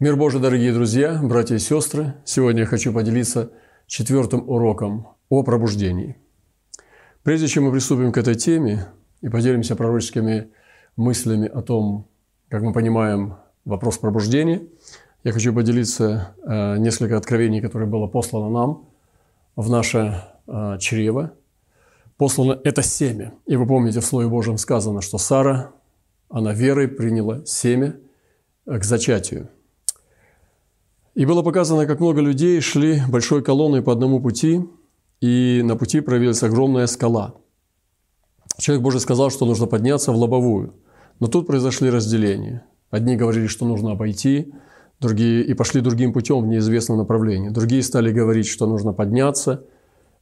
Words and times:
Мир 0.00 0.14
Божий, 0.14 0.40
дорогие 0.40 0.72
друзья, 0.72 1.18
братья 1.20 1.56
и 1.56 1.58
сестры! 1.58 2.14
Сегодня 2.24 2.60
я 2.60 2.66
хочу 2.66 2.92
поделиться 2.92 3.50
четвертым 3.88 4.48
уроком 4.48 5.08
о 5.28 5.42
пробуждении. 5.42 6.16
Прежде 7.24 7.48
чем 7.48 7.64
мы 7.64 7.72
приступим 7.72 8.12
к 8.12 8.16
этой 8.16 8.36
теме 8.36 8.86
и 9.22 9.28
поделимся 9.28 9.74
пророческими 9.74 10.52
мыслями 10.94 11.48
о 11.48 11.62
том, 11.62 12.06
как 12.48 12.62
мы 12.62 12.72
понимаем 12.72 13.38
вопрос 13.64 13.98
пробуждения, 13.98 14.62
я 15.24 15.32
хочу 15.32 15.52
поделиться 15.52 16.36
э, 16.44 16.78
несколько 16.78 17.16
откровений, 17.16 17.60
которые 17.60 17.88
было 17.88 18.06
послано 18.06 18.50
нам 18.50 18.88
в 19.56 19.68
наше 19.68 20.22
э, 20.46 20.76
чрево. 20.78 21.32
Послано 22.16 22.60
это 22.62 22.84
семя. 22.84 23.34
И 23.46 23.56
вы 23.56 23.66
помните, 23.66 23.98
в 23.98 24.06
Слове 24.06 24.28
Божьем 24.28 24.58
сказано, 24.58 25.00
что 25.00 25.18
Сара, 25.18 25.72
она 26.28 26.52
верой 26.52 26.86
приняла 26.86 27.44
семя 27.44 27.96
к 28.64 28.84
зачатию– 28.84 29.48
и 31.18 31.24
было 31.24 31.42
показано, 31.42 31.84
как 31.84 31.98
много 31.98 32.20
людей 32.20 32.60
шли 32.60 33.02
большой 33.08 33.42
колонной 33.42 33.82
по 33.82 33.90
одному 33.90 34.20
пути, 34.20 34.64
и 35.20 35.62
на 35.64 35.74
пути 35.74 36.00
проявилась 36.00 36.44
огромная 36.44 36.86
скала. 36.86 37.34
Человек 38.56 38.84
Божий 38.84 39.00
сказал, 39.00 39.28
что 39.30 39.44
нужно 39.44 39.66
подняться 39.66 40.12
в 40.12 40.16
лобовую. 40.16 40.74
Но 41.18 41.26
тут 41.26 41.48
произошли 41.48 41.90
разделения. 41.90 42.64
Одни 42.92 43.16
говорили, 43.16 43.48
что 43.48 43.66
нужно 43.66 43.90
обойти, 43.90 44.54
другие 45.00 45.42
и 45.42 45.54
пошли 45.54 45.80
другим 45.80 46.12
путем 46.12 46.40
в 46.40 46.46
неизвестном 46.46 46.98
направлении. 46.98 47.48
Другие 47.48 47.82
стали 47.82 48.12
говорить, 48.12 48.46
что 48.46 48.68
нужно 48.68 48.92
подняться, 48.92 49.64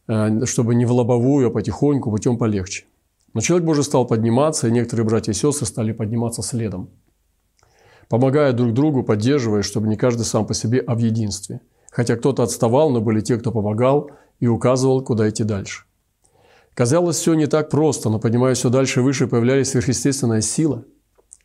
э, 0.08 0.46
чтобы 0.46 0.74
не 0.74 0.86
в 0.86 0.92
лобовую, 0.92 1.48
а 1.48 1.50
потихоньку, 1.50 2.10
путем 2.10 2.38
полегче. 2.38 2.86
Но 3.34 3.42
человек 3.42 3.66
Божий 3.66 3.84
стал 3.84 4.06
подниматься, 4.06 4.68
и 4.68 4.70
некоторые 4.70 5.04
братья 5.04 5.32
и 5.32 5.34
сестры 5.34 5.66
стали 5.66 5.92
подниматься 5.92 6.40
следом 6.40 6.88
помогая 8.08 8.52
друг 8.52 8.72
другу, 8.72 9.02
поддерживая, 9.02 9.62
чтобы 9.62 9.88
не 9.88 9.96
каждый 9.96 10.24
сам 10.24 10.46
по 10.46 10.54
себе, 10.54 10.80
а 10.80 10.94
в 10.94 10.98
единстве. 10.98 11.60
Хотя 11.90 12.16
кто-то 12.16 12.42
отставал, 12.42 12.90
но 12.90 13.00
были 13.00 13.20
те, 13.20 13.36
кто 13.36 13.52
помогал 13.52 14.10
и 14.40 14.46
указывал, 14.46 15.02
куда 15.02 15.28
идти 15.28 15.44
дальше. 15.44 15.84
Казалось, 16.74 17.16
все 17.16 17.34
не 17.34 17.46
так 17.46 17.70
просто, 17.70 18.10
но 18.10 18.18
поднимая 18.18 18.54
все 18.54 18.68
дальше 18.68 19.00
и 19.00 19.02
выше, 19.02 19.26
появлялась 19.26 19.70
сверхъестественная 19.70 20.42
сила. 20.42 20.84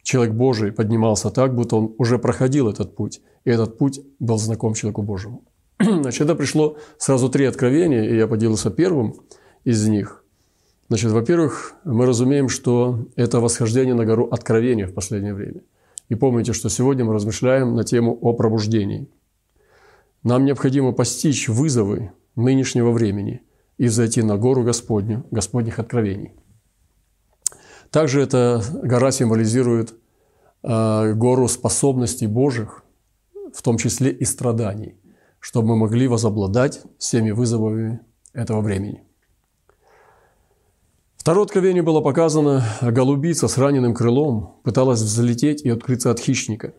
Человек 0.03 0.35
Божий 0.35 0.71
поднимался 0.71 1.29
так, 1.29 1.55
будто 1.55 1.77
он 1.77 1.95
уже 1.97 2.19
проходил 2.19 2.67
этот 2.67 2.95
путь, 2.95 3.21
и 3.45 3.49
этот 3.49 3.77
путь 3.77 4.01
был 4.19 4.37
знаком 4.37 4.73
человеку 4.73 5.03
Божьему. 5.03 5.43
Значит, 5.79 6.21
это 6.21 6.35
пришло 6.35 6.75
сразу 6.97 7.29
три 7.29 7.45
откровения, 7.45 8.03
и 8.09 8.17
я 8.17 8.27
поделился 8.27 8.71
первым 8.71 9.15
из 9.63 9.87
них. 9.87 10.25
Значит, 10.89 11.11
во-первых, 11.11 11.75
мы 11.85 12.05
разумеем, 12.05 12.49
что 12.49 13.05
это 13.15 13.39
восхождение 13.39 13.93
на 13.93 14.05
гору 14.05 14.27
откровения 14.31 14.87
в 14.87 14.93
последнее 14.93 15.33
время– 15.33 15.61
и 16.11 16.15
помните, 16.15 16.51
что 16.51 16.67
сегодня 16.67 17.05
мы 17.05 17.13
размышляем 17.13 17.73
на 17.73 17.85
тему 17.85 18.17
о 18.21 18.33
пробуждении. 18.33 19.07
Нам 20.23 20.43
необходимо 20.43 20.91
постичь 20.91 21.47
вызовы 21.47 22.11
нынешнего 22.35 22.91
времени 22.91 23.43
и 23.77 23.87
зайти 23.87 24.21
на 24.21 24.35
гору 24.35 24.61
Господню, 24.63 25.25
Господних 25.31 25.79
откровений. 25.79 26.33
Также 27.91 28.21
эта 28.21 28.61
гора 28.83 29.11
символизирует 29.11 29.93
э, 30.63 31.13
гору 31.13 31.47
способностей 31.47 32.27
Божьих, 32.27 32.83
в 33.53 33.61
том 33.61 33.77
числе 33.77 34.11
и 34.11 34.25
страданий, 34.25 34.99
чтобы 35.39 35.69
мы 35.69 35.77
могли 35.77 36.09
возобладать 36.09 36.81
всеми 36.97 37.31
вызовами 37.31 38.01
этого 38.33 38.59
времени. 38.59 39.05
Второе 41.21 41.45
откровение 41.45 41.83
было 41.83 42.01
показано, 42.01 42.65
голубица 42.81 43.47
с 43.47 43.59
раненым 43.59 43.93
крылом 43.93 44.55
пыталась 44.63 45.01
взлететь 45.01 45.61
и 45.61 45.69
открыться 45.69 46.09
от 46.09 46.19
хищника. 46.19 46.73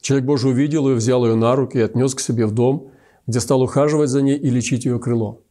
Человек 0.00 0.26
Божий 0.26 0.50
увидел 0.50 0.88
ее, 0.88 0.96
взял 0.96 1.24
ее 1.24 1.36
на 1.36 1.54
руки 1.54 1.78
и 1.78 1.82
отнес 1.82 2.12
к 2.16 2.18
себе 2.18 2.46
в 2.46 2.50
дом, 2.50 2.90
где 3.28 3.38
стал 3.38 3.62
ухаживать 3.62 4.10
за 4.10 4.22
ней 4.22 4.36
и 4.36 4.50
лечить 4.50 4.86
ее 4.86 4.98
крыло. 4.98 5.42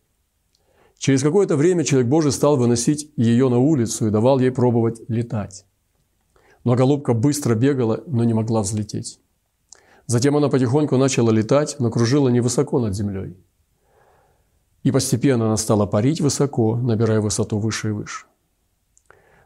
Через 0.97 1.23
какое-то 1.23 1.55
время 1.55 1.85
человек 1.85 2.09
Божий 2.09 2.33
стал 2.33 2.57
выносить 2.57 3.09
ее 3.15 3.47
на 3.47 3.59
улицу 3.59 4.07
и 4.07 4.11
давал 4.11 4.39
ей 4.39 4.51
пробовать 4.51 4.99
летать. 5.07 5.65
Но 6.65 6.75
голубка 6.75 7.13
быстро 7.13 7.55
бегала, 7.55 8.03
но 8.05 8.25
не 8.25 8.33
могла 8.33 8.63
взлететь. 8.63 9.17
Затем 10.07 10.35
она 10.35 10.49
потихоньку 10.49 10.97
начала 10.97 11.31
летать, 11.31 11.77
но 11.79 11.89
кружила 11.89 12.27
невысоко 12.27 12.81
над 12.81 12.95
землей. 12.95 13.37
И 14.85 14.91
постепенно 14.91 15.47
она 15.47 15.57
стала 15.57 15.87
парить 15.87 16.21
высоко, 16.21 16.75
набирая 16.75 17.19
высоту 17.19 17.57
выше 17.57 17.89
и 17.89 17.91
выше. 17.91 18.27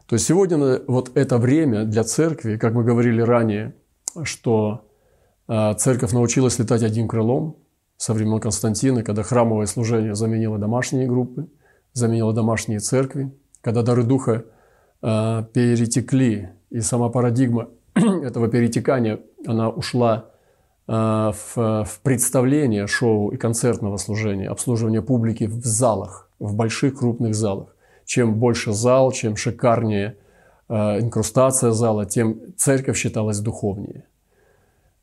То 0.06 0.16
есть 0.16 0.26
сегодня 0.26 0.82
вот 0.86 1.12
это 1.14 1.38
время 1.38 1.84
для 1.84 2.04
церкви, 2.04 2.58
как 2.58 2.74
мы 2.74 2.84
говорили 2.84 3.22
ранее, 3.22 3.74
что 4.22 4.86
а, 5.48 5.72
церковь 5.72 6.12
научилась 6.12 6.58
летать 6.58 6.82
одним 6.82 7.08
крылом 7.08 7.56
со 7.96 8.12
времен 8.12 8.38
Константина, 8.38 9.02
когда 9.02 9.22
храмовое 9.22 9.64
служение 9.64 10.14
заменило 10.14 10.58
домашние 10.58 11.06
группы, 11.06 11.48
заменило 11.94 12.34
домашние 12.34 12.80
церкви, 12.80 13.32
когда 13.62 13.82
дары 13.82 14.02
Духа 14.02 14.44
а, 15.00 15.44
перетекли, 15.44 16.50
и 16.68 16.80
сама 16.80 17.08
парадигма 17.08 17.70
этого 17.94 18.48
перетекания, 18.48 19.20
она 19.46 19.70
ушла 19.70 20.29
в, 20.90 21.84
в 21.84 22.00
представление 22.02 22.86
шоу 22.86 23.30
и 23.30 23.36
концертного 23.36 23.96
служения, 23.96 24.48
обслуживание 24.48 25.02
публики 25.02 25.44
в 25.44 25.64
залах, 25.64 26.28
в 26.40 26.54
больших 26.54 26.98
крупных 26.98 27.34
залах. 27.34 27.76
Чем 28.04 28.34
больше 28.34 28.72
зал, 28.72 29.12
чем 29.12 29.36
шикарнее 29.36 30.16
э, 30.68 31.00
инкрустация 31.00 31.70
зала, 31.70 32.06
тем 32.06 32.40
церковь 32.56 32.96
считалась 32.96 33.38
духовнее. 33.38 34.04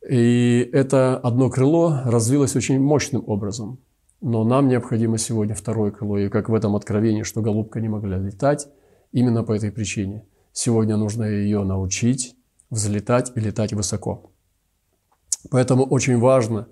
И 0.06 0.68
это 0.72 1.16
одно 1.16 1.48
крыло 1.48 2.00
развилось 2.04 2.54
очень 2.54 2.78
мощным 2.78 3.24
образом. 3.26 3.78
Но 4.20 4.44
нам 4.44 4.68
необходимо 4.68 5.16
сегодня 5.16 5.54
второе 5.54 5.90
крыло. 5.90 6.18
И 6.18 6.28
как 6.28 6.50
в 6.50 6.54
этом 6.54 6.76
откровении, 6.76 7.22
что 7.22 7.40
голубка 7.40 7.80
не 7.80 7.88
могла 7.88 8.18
летать, 8.18 8.68
именно 9.12 9.42
по 9.42 9.52
этой 9.52 9.70
причине. 9.70 10.24
Сегодня 10.52 10.96
нужно 10.96 11.24
ее 11.24 11.64
научить 11.64 12.36
взлетать 12.68 13.32
и 13.34 13.40
летать 13.40 13.72
высоко. 13.72 14.30
Поэтому 15.50 15.84
очень 15.84 16.18
важно 16.18 16.68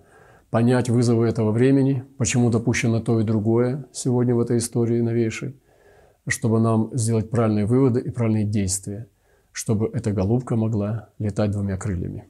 понять 0.50 0.88
вызовы 0.88 1.26
этого 1.26 1.50
времени, 1.50 2.04
почему 2.18 2.50
допущено 2.50 3.00
то 3.00 3.20
и 3.20 3.24
другое 3.24 3.86
сегодня 3.92 4.34
в 4.34 4.40
этой 4.40 4.58
истории 4.58 5.00
новейшей, 5.00 5.56
чтобы 6.26 6.60
нам 6.60 6.90
сделать 6.92 7.30
правильные 7.30 7.66
выводы 7.66 8.00
и 8.00 8.10
правильные 8.10 8.44
действия, 8.44 9.08
чтобы 9.52 9.90
эта 9.92 10.12
голубка 10.12 10.56
могла 10.56 11.10
летать 11.18 11.50
двумя 11.50 11.76
крыльями. 11.76 12.28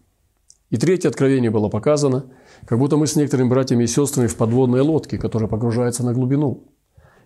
И 0.71 0.77
третье 0.77 1.09
откровение 1.09 1.51
было 1.51 1.69
показано, 1.69 2.27
как 2.67 2.79
будто 2.79 2.97
мы 2.97 3.07
с 3.07 3.15
некоторыми 3.17 3.49
братьями 3.49 3.85
и 3.85 3.87
сестрами 3.87 4.27
в 4.27 4.37
подводной 4.37 4.81
лодке, 4.81 5.17
которая 5.17 5.49
погружается 5.49 6.05
на 6.05 6.13
глубину. 6.13 6.65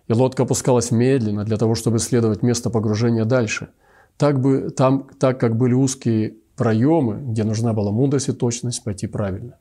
И 0.07 0.13
лодка 0.13 0.43
опускалась 0.43 0.91
медленно 0.91 1.43
для 1.43 1.57
того, 1.57 1.73
чтобы 1.73 1.97
исследовать 1.97 2.43
место 2.43 2.69
погружения 2.69 3.25
дальше. 3.25 3.69
Так, 4.17 4.39
бы, 4.39 4.69
там, 4.69 5.09
так 5.19 5.39
как 5.39 5.57
были 5.57 5.73
узкие 5.73 6.35
проемы, 6.61 7.31
где 7.31 7.43
нужна 7.43 7.73
была 7.73 7.91
мудрость 7.91 8.29
и 8.29 8.33
точность, 8.33 8.83
пойти 8.83 9.07
правильно. 9.07 9.57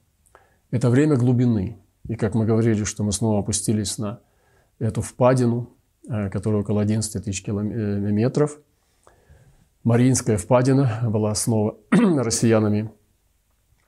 Это 0.71 0.91
время 0.91 1.17
глубины. 1.17 1.79
И 2.07 2.15
как 2.15 2.35
мы 2.35 2.45
говорили, 2.45 2.85
что 2.85 3.05
мы 3.05 3.13
снова 3.13 3.39
опустились 3.39 3.97
на 3.97 4.21
эту 4.79 5.01
впадину, 5.01 5.71
э, 6.07 6.29
которая 6.29 6.61
около 6.61 6.83
11 6.83 7.25
тысяч 7.25 7.43
километров. 7.43 8.59
Мариинская 9.83 10.37
впадина 10.37 11.01
была 11.05 11.35
снова 11.35 11.79
россиянами 11.91 12.91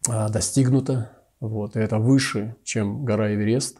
э, 0.08 0.28
достигнута. 0.30 1.10
Вот, 1.38 1.76
и 1.76 1.80
это 1.80 1.98
выше, 1.98 2.56
чем 2.64 3.04
гора 3.04 3.34
Эверест. 3.34 3.76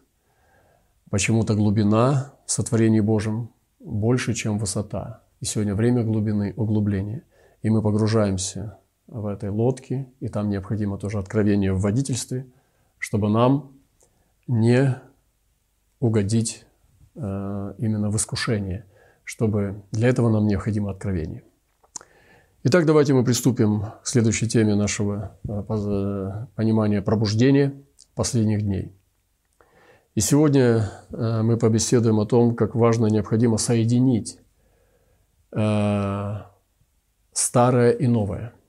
Почему-то 1.09 1.55
глубина 1.55 2.35
в 2.45 2.53
сотворении 2.53 3.01
Божьем 3.01 3.49
больше, 3.81 4.35
чем 4.35 4.59
высота. 4.59 5.23
И 5.41 5.47
сегодня 5.47 5.75
время 5.75 6.05
глубины, 6.05 6.53
углубления. 6.55 7.23
И 7.63 7.71
мы 7.71 7.81
погружаемся 7.81 8.77
в 9.13 9.27
этой 9.27 9.51
лодке, 9.51 10.09
и 10.21 10.29
там 10.29 10.49
необходимо 10.49 10.97
тоже 10.97 11.19
откровение 11.19 11.73
в 11.73 11.81
водительстве, 11.81 12.47
чтобы 12.99 13.29
нам 13.29 13.73
не 14.47 14.97
угодить 16.01 16.65
э, 17.15 17.75
именно 17.79 18.11
в 18.11 18.17
искушение, 18.17 18.87
чтобы 19.25 19.83
для 19.93 20.09
этого 20.09 20.31
нам 20.31 20.47
необходимо 20.47 20.91
откровение. 20.91 21.45
Итак, 22.65 22.87
давайте 22.87 23.13
мы 23.13 23.23
приступим 23.25 23.85
к 24.03 24.07
следующей 24.07 24.49
теме 24.49 24.75
нашего 24.75 25.37
э, 25.47 26.47
понимания 26.55 27.03
пробуждения 27.03 27.75
последних 28.15 28.63
дней. 28.63 28.93
И 30.15 30.21
сегодня 30.21 30.91
э, 31.11 31.43
мы 31.43 31.59
побеседуем 31.59 32.19
о 32.19 32.27
том, 32.27 32.57
как 32.57 32.75
важно 32.75 33.07
и 33.07 33.11
необходимо 33.11 33.59
соединить 33.59 34.39
старое 37.35 37.91
и 37.91 38.07
новое– 38.07 38.55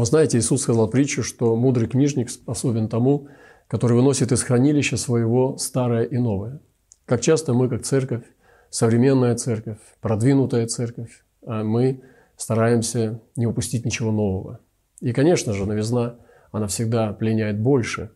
вы 0.00 0.06
знаете, 0.06 0.38
Иисус 0.38 0.62
сказал 0.62 0.88
притчу, 0.88 1.22
что 1.22 1.56
мудрый 1.56 1.88
книжник 1.88 2.30
способен 2.30 2.88
тому, 2.88 3.28
который 3.68 3.96
выносит 3.96 4.32
из 4.32 4.42
хранилища 4.42 4.96
своего 4.96 5.56
старое 5.56 6.04
и 6.04 6.18
новое. 6.18 6.60
Как 7.06 7.20
часто 7.20 7.54
мы, 7.54 7.68
как 7.68 7.82
церковь, 7.82 8.24
современная 8.70 9.36
церковь, 9.36 9.78
продвинутая 10.00 10.66
церковь, 10.66 11.24
а 11.46 11.62
мы 11.62 12.02
стараемся 12.36 13.20
не 13.36 13.46
упустить 13.46 13.84
ничего 13.84 14.10
нового. 14.10 14.60
И, 15.00 15.12
конечно 15.12 15.52
же, 15.52 15.66
новизна, 15.66 16.16
она 16.50 16.66
всегда 16.66 17.12
пленяет 17.12 17.60
больше. 17.60 18.10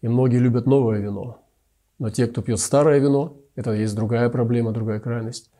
И 0.00 0.08
многие 0.08 0.38
любят 0.38 0.66
новое 0.66 1.00
вино. 1.00 1.42
Но 1.98 2.10
те, 2.10 2.26
кто 2.26 2.42
пьет 2.42 2.60
старое 2.60 2.98
вино, 3.00 3.36
это 3.56 3.72
есть 3.72 3.94
другая 3.96 4.28
проблема, 4.30 4.72
другая 4.72 5.00
крайность. 5.00 5.50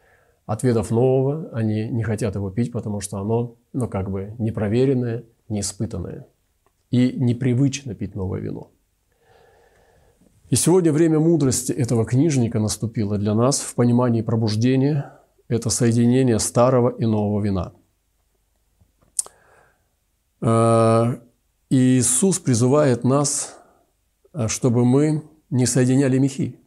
Ответов 0.46 0.90
нового 0.90 1.50
они 1.52 1.88
не 1.88 2.04
хотят 2.04 2.36
его 2.36 2.50
пить, 2.50 2.72
потому 2.72 3.00
что 3.00 3.18
оно, 3.18 3.56
ну, 3.72 3.88
как 3.88 4.10
бы 4.10 4.34
непроверенное, 4.38 5.24
неиспытанное. 5.48 6.26
И 6.90 7.12
непривычно 7.12 7.94
пить 7.94 8.14
новое 8.14 8.40
вино. 8.40 8.70
И 10.50 10.56
сегодня 10.56 10.92
время 10.92 11.20
мудрости 11.20 11.72
этого 11.72 12.06
книжника 12.06 12.58
наступило 12.58 13.18
для 13.18 13.34
нас 13.34 13.60
в 13.60 13.74
понимании 13.74 14.22
пробуждения. 14.22 15.12
Это 15.48 15.68
соединение 15.68 16.38
старого 16.38 16.88
и 16.88 17.04
нового 17.04 17.42
вина. 17.42 17.72
Э, 20.40 21.18
Иисус 21.68 22.38
призывает 22.38 23.04
нас, 23.04 23.58
э, 24.32 24.48
чтобы 24.48 24.86
мы 24.86 25.22
не 25.50 25.66
соединяли 25.66 26.18
мехи. 26.18 26.58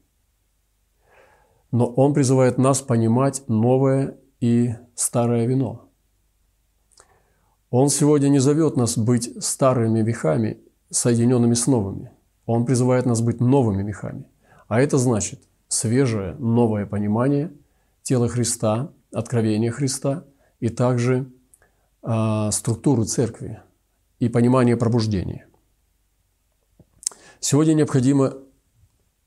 Но 1.72 1.88
Он 1.88 2.14
призывает 2.14 2.60
нас 2.60 2.82
понимать 2.82 3.44
новое 3.48 4.18
и 4.40 4.76
старое 4.94 5.48
вино. 5.48 5.91
Он 7.72 7.88
сегодня 7.88 8.28
не 8.28 8.40
зовет 8.40 8.76
нас 8.76 8.98
быть 8.98 9.44
старыми 9.44 10.02
мехами, 10.02 10.60
соединенными 10.90 11.54
с 11.54 11.68
новыми. 11.68 12.12
Он 12.46 12.66
призывает 12.66 13.06
нас 13.06 13.22
быть 13.22 13.40
новыми 13.40 13.82
мехами. 13.82 14.26
А 14.68 14.82
это 14.82 14.98
значит 14.98 15.40
свежее, 15.70 16.36
новое 16.36 16.86
понимание 16.86 17.50
тела 18.04 18.28
Христа, 18.28 18.92
откровения 19.14 19.72
Христа 19.72 20.26
и 20.60 20.68
также 20.68 21.32
э, 22.04 22.50
структуры 22.52 23.06
церкви 23.06 23.62
и 24.20 24.28
понимание 24.28 24.76
пробуждения. 24.76 25.48
Сегодня 27.40 27.74
необходимо 27.74 28.34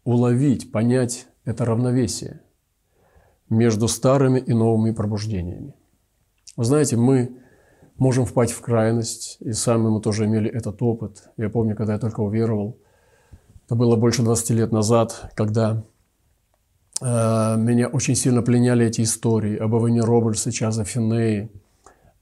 уловить, 0.05 0.71
понять 0.71 1.29
это 1.47 1.65
равновесие 1.65 2.43
между 3.49 3.89
старыми 3.89 4.39
и 4.39 4.53
новыми 4.53 4.93
пробуждениями. 4.93 5.75
Вы 6.57 6.65
знаете, 6.65 6.97
мы 6.97 7.39
можем 7.99 8.27
впасть 8.27 8.53
в 8.53 8.61
крайность, 8.61 9.39
и 9.41 9.53
сами 9.53 9.89
мы 9.89 10.01
тоже 10.01 10.27
имели 10.27 10.51
этот 10.51 10.83
опыт. 10.83 11.31
Я 11.37 11.49
помню, 11.49 11.77
когда 11.77 11.95
я 11.95 11.99
только 11.99 12.21
уверовал, 12.21 12.77
это 13.67 13.77
было 13.77 13.97
больше 13.97 14.23
20 14.23 14.51
лет 14.51 14.73
назад, 14.73 15.33
когда 15.35 15.83
э, 17.01 17.57
меня 17.57 17.89
очень 17.89 18.15
сильно 18.15 18.43
пленяли 18.43 18.87
эти 18.87 19.03
истории 19.03 19.57
об 19.57 19.75
Авене 19.75 20.03
Робертсе, 20.03 20.51
Чаза 20.51 20.85
Финнее, 20.85 21.49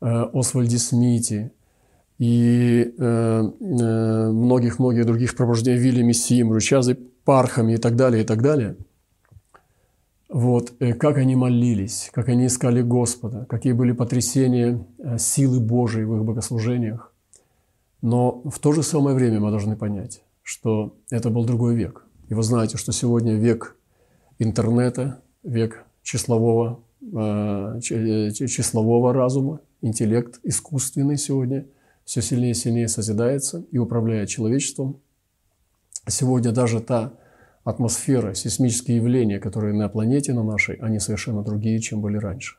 э, 0.00 0.24
Освальде 0.32 0.78
Смите 0.78 1.52
и 2.18 2.94
многих-многих 2.98 5.00
э, 5.00 5.02
э, 5.02 5.06
других 5.06 5.34
пробуждений 5.34 5.80
Вильяме 5.80 6.14
Симру, 6.14 6.60
Чазе 6.60 6.96
Пархами 7.24 7.72
и 7.72 7.78
так 7.78 7.96
далее, 7.96 8.22
и 8.22 8.26
так 8.26 8.42
далее. 8.42 8.76
Вот, 10.32 10.72
э, 10.80 10.94
как 10.94 11.18
они 11.18 11.36
молились, 11.36 12.08
как 12.10 12.30
они 12.30 12.46
искали 12.46 12.80
Господа, 12.80 13.44
какие 13.50 13.74
были 13.74 13.92
потрясения 13.92 14.82
э, 14.98 15.18
силы 15.18 15.60
Божией 15.60 16.06
в 16.06 16.16
их 16.16 16.24
богослужениях. 16.24 17.12
Но 18.00 18.40
в 18.46 18.58
то 18.58 18.72
же 18.72 18.82
самое 18.82 19.14
время 19.14 19.40
мы 19.40 19.50
должны 19.50 19.76
понять, 19.76 20.22
что 20.42 20.96
это 21.10 21.28
был 21.28 21.44
другой 21.44 21.74
век. 21.74 22.06
И 22.30 22.34
вы 22.34 22.42
знаете, 22.42 22.78
что 22.78 22.92
сегодня 22.92 23.34
век 23.34 23.76
интернета, 24.38 25.20
век 25.42 25.84
числового, 26.02 26.80
э, 27.02 27.80
числового 27.82 29.12
разума, 29.12 29.60
интеллект 29.82 30.40
искусственный 30.44 31.18
сегодня 31.18 31.66
все 32.06 32.22
сильнее 32.22 32.52
и 32.52 32.54
сильнее 32.54 32.88
созидается 32.88 33.66
и 33.70 33.76
управляет 33.76 34.30
человечеством. 34.30 34.96
Сегодня 36.08 36.52
даже 36.52 36.80
та 36.80 37.12
атмосфера, 37.64 38.34
сейсмические 38.34 38.96
явления, 38.96 39.38
которые 39.38 39.74
на 39.74 39.88
планете 39.88 40.32
на 40.32 40.42
нашей, 40.42 40.76
они 40.76 40.98
совершенно 40.98 41.42
другие, 41.42 41.78
чем 41.80 42.00
были 42.00 42.16
раньше. 42.16 42.56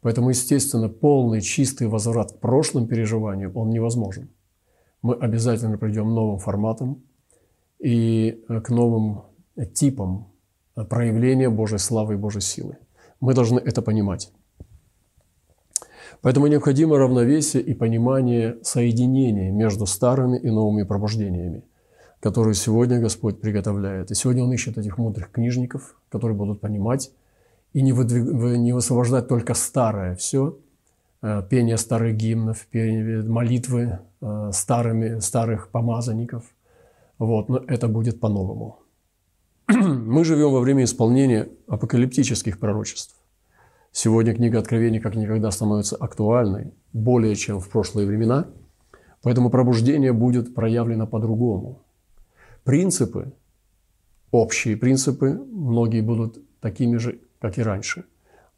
Поэтому, 0.00 0.30
естественно, 0.30 0.88
полный 0.88 1.40
чистый 1.40 1.88
возврат 1.88 2.32
к 2.32 2.38
прошлым 2.38 2.86
переживаниям, 2.86 3.56
он 3.56 3.70
невозможен 3.70 4.30
мы 5.02 5.14
обязательно 5.14 5.78
придем 5.78 6.14
новым 6.14 6.38
форматом 6.38 7.02
и 7.78 8.44
э, 8.48 8.60
к 8.60 8.70
новым 8.70 9.22
типам 9.74 10.28
проявления 10.74 11.50
Божьей 11.50 11.78
славы 11.78 12.14
и 12.14 12.16
Божьей 12.16 12.42
силы. 12.42 12.78
Мы 13.20 13.34
должны 13.34 13.58
это 13.58 13.82
понимать. 13.82 14.32
Поэтому 16.22 16.46
необходимо 16.46 16.98
равновесие 16.98 17.62
и 17.62 17.74
понимание 17.74 18.58
соединения 18.62 19.50
между 19.50 19.86
старыми 19.86 20.38
и 20.38 20.50
новыми 20.50 20.82
пробуждениями, 20.82 21.64
которые 22.20 22.54
сегодня 22.54 23.00
Господь 23.00 23.40
приготовляет. 23.40 24.10
И 24.10 24.14
сегодня 24.14 24.44
Он 24.44 24.52
ищет 24.52 24.78
этих 24.78 24.98
мудрых 24.98 25.30
книжников, 25.32 25.96
которые 26.10 26.36
будут 26.36 26.60
понимать 26.60 27.10
и 27.72 27.82
не, 27.82 27.92
выдвиг... 27.92 28.24
не 28.58 28.72
высвобождать 28.72 29.28
только 29.28 29.54
старое 29.54 30.14
все, 30.14 30.58
э, 31.22 31.42
пение 31.48 31.76
старых 31.76 32.16
гимнов, 32.16 32.66
пение 32.70 33.22
молитвы 33.22 34.00
Э, 34.22 34.50
старыми, 34.52 35.18
старых 35.20 35.70
помазанников. 35.70 36.44
Вот, 37.18 37.48
но 37.48 37.62
это 37.66 37.88
будет 37.88 38.20
по-новому. 38.20 38.80
Мы 39.68 40.24
живем 40.24 40.52
во 40.52 40.60
время 40.60 40.84
исполнения 40.84 41.48
апокалиптических 41.68 42.58
пророчеств. 42.58 43.16
Сегодня 43.92 44.34
книга 44.34 44.58
Откровений 44.58 45.00
как 45.00 45.16
никогда 45.16 45.50
становится 45.50 45.96
актуальной, 45.96 46.74
более 46.92 47.34
чем 47.34 47.60
в 47.60 47.70
прошлые 47.70 48.06
времена, 48.06 48.46
поэтому 49.22 49.48
пробуждение 49.48 50.12
будет 50.12 50.54
проявлено 50.54 51.06
по-другому. 51.06 51.82
Принципы, 52.64 53.32
общие 54.30 54.76
принципы, 54.76 55.32
многие 55.32 56.02
будут 56.02 56.38
такими 56.60 56.96
же, 56.98 57.20
как 57.40 57.58
и 57.58 57.62
раньше, 57.62 58.04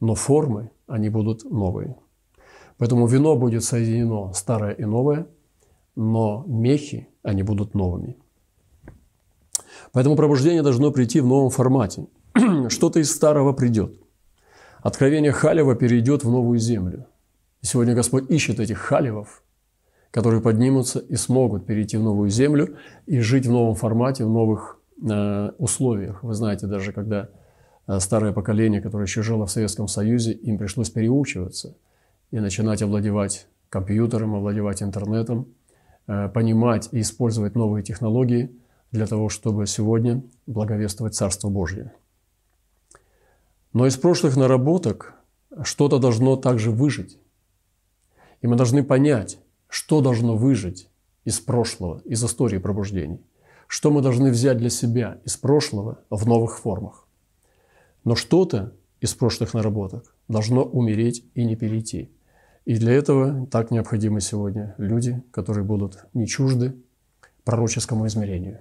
но 0.00 0.14
формы, 0.14 0.70
они 0.86 1.08
будут 1.08 1.44
новые. 1.44 1.96
Поэтому 2.78 3.06
вино 3.06 3.36
будет 3.36 3.64
соединено 3.64 4.32
старое 4.32 4.72
и 4.72 4.84
новое– 4.84 5.26
но 5.96 6.44
мехи, 6.46 7.08
они 7.22 7.42
будут 7.42 7.74
новыми. 7.74 8.16
Поэтому 9.92 10.16
пробуждение 10.16 10.62
должно 10.62 10.90
прийти 10.90 11.20
в 11.20 11.26
новом 11.26 11.50
формате. 11.50 12.06
Что-то 12.68 13.00
из 13.00 13.12
старого 13.12 13.52
придет. 13.52 14.00
Откровение 14.80 15.32
Халева 15.32 15.74
перейдет 15.74 16.24
в 16.24 16.30
новую 16.30 16.58
землю. 16.58 17.06
И 17.60 17.66
сегодня 17.66 17.94
Господь 17.94 18.30
ищет 18.30 18.58
этих 18.58 18.78
Халевов, 18.78 19.42
которые 20.12 20.40
поднимутся 20.40 21.00
и 21.00 21.16
смогут 21.16 21.66
перейти 21.66 21.96
в 21.96 22.02
новую 22.02 22.30
землю 22.30 22.76
и 23.06 23.18
жить 23.18 23.46
в 23.46 23.50
новом 23.50 23.74
формате, 23.74 24.24
в 24.24 24.30
новых 24.30 24.78
э, 25.02 25.50
условиях. 25.58 26.22
Вы 26.22 26.34
знаете, 26.34 26.68
даже 26.68 26.92
когда 26.92 27.28
э, 27.88 27.98
старое 27.98 28.32
поколение, 28.32 28.80
которое 28.80 29.06
еще 29.06 29.22
жило 29.22 29.46
в 29.46 29.50
Советском 29.50 29.88
Союзе, 29.88 30.32
им 30.32 30.56
пришлось 30.58 30.90
переучиваться 30.90 31.76
и 32.30 32.38
начинать 32.38 32.82
овладевать 32.82 33.48
компьютером, 33.68 34.36
овладевать 34.36 34.80
интернетом– 34.84 35.48
Э, 36.08 36.28
понимать 36.28 36.88
и 36.90 37.00
использовать 37.00 37.54
новые 37.54 37.84
технологии 37.84 38.50
для 38.90 39.06
того, 39.06 39.28
чтобы 39.28 39.68
сегодня 39.68 40.22
благовествовать 40.46 41.14
Царство 41.14 41.48
Божье. 41.48 41.92
Но 43.72 43.86
из 43.86 43.96
прошлых 43.96 44.36
наработок 44.36 45.14
что-то 45.62 45.98
должно 45.98 46.36
также 46.36 46.72
выжить. 46.72 47.18
И 48.40 48.48
мы 48.48 48.56
должны 48.56 48.82
понять, 48.82 49.38
что 49.72 50.00
должно 50.00 50.36
выжить 50.36 50.88
из 51.24 51.40
прошлого, 51.40 52.00
из 52.04 52.22
истории 52.22 52.58
пробуждений. 52.58 53.20
Что 53.66 53.90
мы 53.90 54.02
должны 54.02 54.30
взять 54.30 54.58
для 54.58 54.70
себя 54.70 55.18
из 55.24 55.36
прошлого 55.36 55.98
в 56.10 56.26
новых 56.26 56.58
формах. 56.58 57.06
Но 58.04 58.14
что-то 58.14 58.74
из 59.00 59.14
прошлых 59.14 59.54
наработок 59.54 60.14
должно 60.28 60.62
умереть 60.62 61.24
и 61.34 61.44
не 61.44 61.56
перейти– 61.56 62.10
и 62.64 62.76
для 62.76 62.92
этого 62.92 63.46
так 63.46 63.70
необходимы 63.70 64.20
сегодня 64.20 64.74
люди, 64.78 65.20
которые 65.32 65.64
будут 65.64 66.04
не 66.14 66.26
чужды 66.26 66.76
пророческому 67.44 68.06
измерению. 68.06 68.60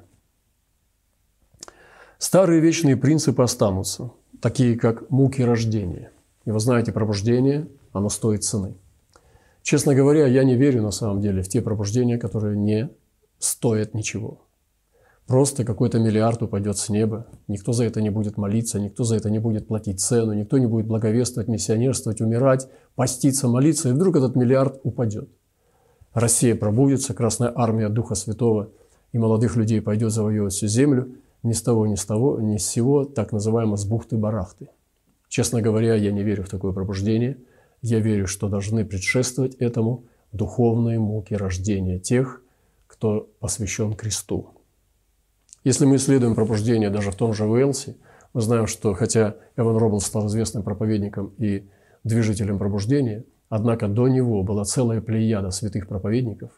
Старые 2.18 2.62
вечные 2.62 2.98
принципы 2.98 3.44
останутся, 3.44 4.12
такие 4.42 4.78
как 4.78 5.10
муки 5.12 5.42
рождения. 5.42 6.12
И 6.46 6.52
вы 6.52 6.60
знаете, 6.60 6.92
пробуждение, 6.92 7.68
оно 7.94 8.10
стоит 8.10 8.44
цены. 8.44 8.74
Честно 9.64 9.94
говоря, 9.94 10.28
я 10.28 10.44
не 10.44 10.56
верю 10.56 10.82
на 10.82 10.92
самом 10.92 11.22
деле 11.22 11.44
в 11.44 11.50
те 11.50 11.62
пробуждения, 11.62 12.18
которые 12.18 12.58
не 12.58 12.90
стоят 13.40 13.94
ничего. 13.94 14.42
Просто 15.28 15.64
какой-то 15.64 16.00
миллиард 16.00 16.42
упадет 16.42 16.78
с 16.78 16.90
неба, 16.90 17.28
никто 17.48 17.72
за 17.72 17.86
это 17.86 18.02
не 18.02 18.10
будет 18.10 18.38
молиться, 18.38 18.80
никто 18.80 19.04
за 19.04 19.16
это 19.16 19.30
не 19.30 19.40
будет 19.40 19.68
платить 19.68 20.02
цену, 20.02 20.34
никто 20.34 20.58
не 20.58 20.66
будет 20.66 20.88
благовествовать, 20.88 21.48
миссионерствовать, 21.48 22.22
умирать, 22.22 22.68
поститься, 22.96 23.48
молиться, 23.48 23.90
и 23.90 23.92
вдруг 23.94 24.18
этот 24.18 24.36
миллиард 24.36 24.82
упадет. 24.84 25.30
Россия 26.14 26.56
пробудется, 26.56 27.14
Красная 27.14 27.54
Армия 27.56 27.88
Духа 27.88 28.16
Святого 28.16 28.72
и 29.14 29.18
молодых 29.18 29.56
людей 29.56 29.80
пойдет 29.80 30.12
завоевывать 30.12 30.54
всю 30.54 30.68
землю, 30.68 31.16
ни 31.44 31.54
с 31.54 31.62
того, 31.62 31.88
ни 31.88 31.96
с 31.96 32.06
того, 32.06 32.42
ни 32.42 32.58
с 32.58 32.68
сего, 32.68 33.06
так 33.06 33.32
называемо 33.32 33.78
с 33.78 33.86
бухты-барахты. 33.86 34.68
Честно 35.30 35.62
говоря, 35.62 35.96
я 35.96 36.12
не 36.12 36.24
верю 36.24 36.44
в 36.44 36.50
такое 36.50 36.74
пробуждение. 36.74 37.38
Я 37.82 38.00
верю, 38.00 38.28
что 38.28 38.48
должны 38.48 38.86
предшествовать 38.86 39.56
этому 39.56 40.06
духовные 40.32 41.00
муки 41.00 41.34
рождения 41.34 42.00
тех, 42.00 42.42
кто 42.88 43.30
посвящен 43.40 43.94
кресту. 43.94 44.52
Если 45.64 45.86
мы 45.86 45.96
исследуем 45.96 46.36
пробуждение 46.36 46.90
даже 46.90 47.12
в 47.12 47.16
том 47.16 47.34
же 47.34 47.46
Уэлсе, 47.46 47.96
мы 48.34 48.42
знаем, 48.42 48.68
что 48.68 48.94
хотя 48.94 49.36
Эван 49.56 49.78
Роббл 49.78 50.00
стал 50.00 50.28
известным 50.28 50.64
проповедником 50.64 51.34
и 51.38 51.68
движителем 52.04 52.58
пробуждения, 52.58 53.26
однако 53.50 53.88
до 53.88 54.08
него 54.08 54.44
была 54.44 54.64
целая 54.64 55.02
плеяда 55.02 55.52
святых 55.52 55.88
проповедников, 55.88 56.52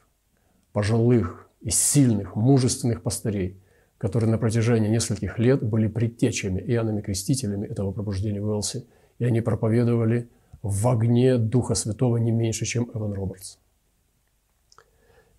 пожилых 0.71 1.49
и 1.61 1.69
сильных, 1.69 2.35
мужественных 2.35 3.01
пастырей, 3.01 3.57
которые 3.97 4.29
на 4.29 4.37
протяжении 4.37 4.89
нескольких 4.89 5.39
лет 5.39 5.63
были 5.63 5.87
предтечами, 5.87 6.59
Иоаннами 6.59 7.01
Крестителями 7.01 7.65
этого 7.67 7.91
пробуждения 7.91 8.41
в 8.41 8.45
Уэлсе, 8.45 8.83
и 9.19 9.25
они 9.25 9.41
проповедовали 9.41 10.27
в 10.63 10.87
огне 10.87 11.37
Духа 11.37 11.75
Святого 11.75 12.17
не 12.17 12.31
меньше, 12.31 12.65
чем 12.65 12.89
Эван 12.93 13.13
Робертс. 13.13 13.57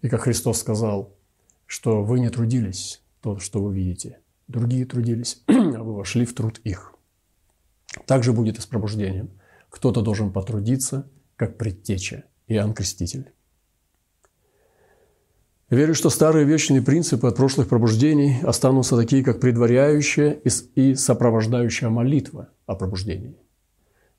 И 0.02 0.08
как 0.08 0.20
Христос 0.20 0.60
сказал, 0.60 1.16
что 1.66 2.04
вы 2.04 2.20
не 2.20 2.28
трудились, 2.28 3.02
то, 3.22 3.38
что 3.38 3.62
вы 3.62 3.74
видите. 3.74 4.20
Другие 4.48 4.84
трудились, 4.84 5.42
а 5.48 5.82
вы 5.82 5.94
вошли 5.94 6.26
в 6.26 6.34
труд 6.34 6.60
их. 6.64 6.94
Так 8.06 8.22
же 8.22 8.34
будет 8.34 8.58
и 8.58 8.60
с 8.60 8.66
пробуждением. 8.66 9.30
Кто-то 9.70 10.02
должен 10.02 10.30
потрудиться, 10.30 11.08
как 11.36 11.56
предтеча, 11.56 12.24
Иоанн 12.46 12.74
Креститель. 12.74 13.32
Верю, 15.70 15.94
что 15.94 16.10
старые 16.10 16.44
вечные 16.44 16.82
принципы 16.82 17.26
от 17.26 17.36
прошлых 17.36 17.68
пробуждений 17.68 18.40
останутся 18.42 18.96
такие, 18.96 19.24
как 19.24 19.40
предваряющая 19.40 20.32
и 20.74 20.94
сопровождающая 20.94 21.88
молитва 21.88 22.50
о 22.66 22.74
пробуждении. 22.76 23.38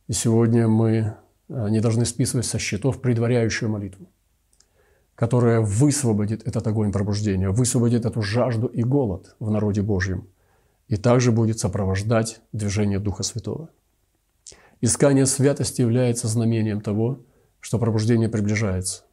И 0.08 0.14
сегодня 0.14 0.68
мы 0.68 1.16
а, 1.50 1.70
не 1.70 1.80
должны 1.80 2.06
списывать 2.06 2.46
со 2.46 2.60
счетов 2.60 3.02
предваряющую 3.02 3.70
молитву 3.70 4.08
которая 5.16 5.62
высвободит 5.62 6.46
этот 6.46 6.68
огонь 6.68 6.92
пробуждения, 6.92 7.50
высвободит 7.50 8.06
эту 8.06 8.22
жажду 8.22 8.68
и 8.68 8.84
голод 8.84 9.36
в 9.40 9.50
народе 9.50 9.82
Божьем, 9.82 10.28
и 10.88 10.98
также 10.98 11.32
будет 11.32 11.58
сопровождать 11.58 12.42
движение 12.52 13.00
Духа 13.00 13.24
Святого. 13.24 13.70
Искание 14.82 15.26
святости 15.26 15.82
является 15.82 16.28
знамением 16.28 16.82
того, 16.82 17.24
что 17.62 17.80
пробуждение 17.80 18.30
приближается. 18.30 19.04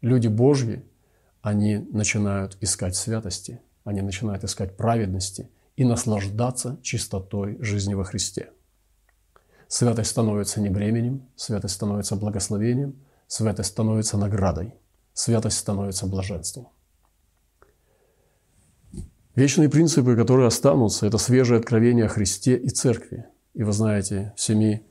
Люди 0.00 0.28
Божьи, 0.28 0.84
они 1.40 1.78
начинают 1.92 2.58
искать 2.60 2.96
святости, 2.96 3.60
они 3.84 4.02
начинают 4.02 4.44
искать 4.44 4.76
праведности 4.76 5.48
и 5.76 5.84
наслаждаться 5.84 6.78
чистотой 6.82 7.56
жизни 7.60 7.94
во 7.94 8.04
Христе. 8.04 8.50
Святость 9.76 10.10
становится 10.10 10.60
не 10.60 10.68
бременем, 10.68 11.26
святость 11.34 11.74
становится 11.74 12.14
благословением, 12.14 12.94
святость 13.26 13.70
становится 13.70 14.16
наградой– 14.16 14.72
святость 15.14 15.58
становится 15.58 16.06
блаженством. 16.06 16.68
Вечные 19.34 19.68
принципы, 19.68 20.14
которые 20.14 20.46
останутся, 20.46 21.06
это 21.06 21.18
свежее 21.18 21.58
откровение 21.58 22.04
о 22.04 22.08
Христе 22.08 22.56
и 22.56 22.68
Церкви. 22.68 23.24
И 23.54 23.64
вы 23.64 23.72
знаете, 23.72 24.32
всеми 24.36 24.84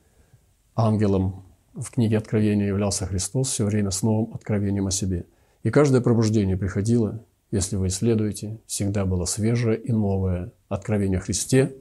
ангелом 0.75 1.45
в 1.73 1.89
книге 1.89 2.17
Откровения 2.17 2.67
являлся 2.67 3.05
Христос 3.05 3.51
все 3.51 3.63
время 3.63 3.89
с 3.89 4.01
новым 4.01 4.33
откровением 4.33 4.87
о 4.87 4.91
себе. 4.91 5.27
И 5.63 5.69
каждое 5.69 6.01
пробуждение 6.01 6.57
приходило, 6.57 7.23
если 7.51 7.77
вы 7.77 7.87
исследуете, 7.87 8.59
всегда 8.67 9.05
было 9.05 9.23
свежее 9.23 9.79
и 9.79 9.93
новое 9.93 10.51
откровение 10.67 11.19
о 11.19 11.21
Христе, 11.21 11.73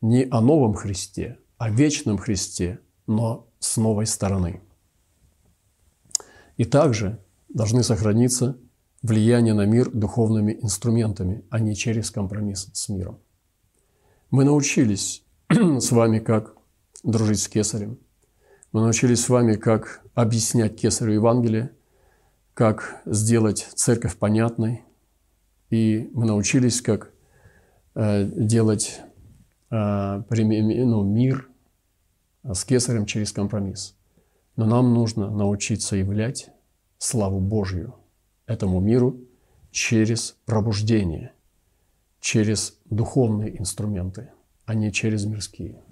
не 0.00 0.26
о 0.30 0.40
новом 0.40 0.72
Христе, 0.72 1.36
о 1.62 1.70
вечном 1.70 2.18
Христе, 2.18 2.80
но 3.06 3.46
с 3.60 3.76
новой 3.76 4.06
стороны. 4.06 4.60
И 6.56 6.64
также 6.64 7.20
должны 7.48 7.84
сохраниться 7.84 8.56
влияние 9.00 9.54
на 9.54 9.64
мир 9.64 9.88
духовными 9.88 10.58
инструментами, 10.60 11.44
а 11.50 11.60
не 11.60 11.76
через 11.76 12.10
компромисс 12.10 12.68
с 12.72 12.88
миром. 12.88 13.20
Мы 14.32 14.42
научились 14.42 15.22
с 15.48 15.92
вами, 15.92 16.18
как 16.18 16.56
дружить 17.04 17.38
с 17.38 17.46
кесарем. 17.46 17.96
Мы 18.72 18.80
научились 18.80 19.24
с 19.24 19.28
вами, 19.28 19.54
как 19.54 20.04
объяснять 20.14 20.74
кесарю 20.74 21.12
Евангелие, 21.12 21.70
как 22.54 23.02
сделать 23.06 23.68
церковь 23.76 24.16
понятной. 24.16 24.82
И 25.70 26.10
мы 26.12 26.26
научились, 26.26 26.82
как 26.82 27.12
э, 27.94 28.24
делать 28.24 29.00
э, 29.70 30.22
ну, 30.28 31.04
мир 31.04 31.51
с 32.44 32.64
кесарем 32.64 33.06
через 33.06 33.32
компромисс. 33.32 33.96
Но 34.56 34.66
нам 34.66 34.92
нужно 34.92 35.30
научиться 35.30 35.96
являть 35.96 36.50
славу 36.98 37.40
Божью 37.40 37.94
этому 38.46 38.80
миру 38.80 39.20
через 39.70 40.36
пробуждение, 40.44 41.32
через 42.20 42.78
духовные 42.84 43.58
инструменты, 43.58 44.30
а 44.66 44.74
не 44.74 44.92
через 44.92 45.24
мирские. 45.24 45.82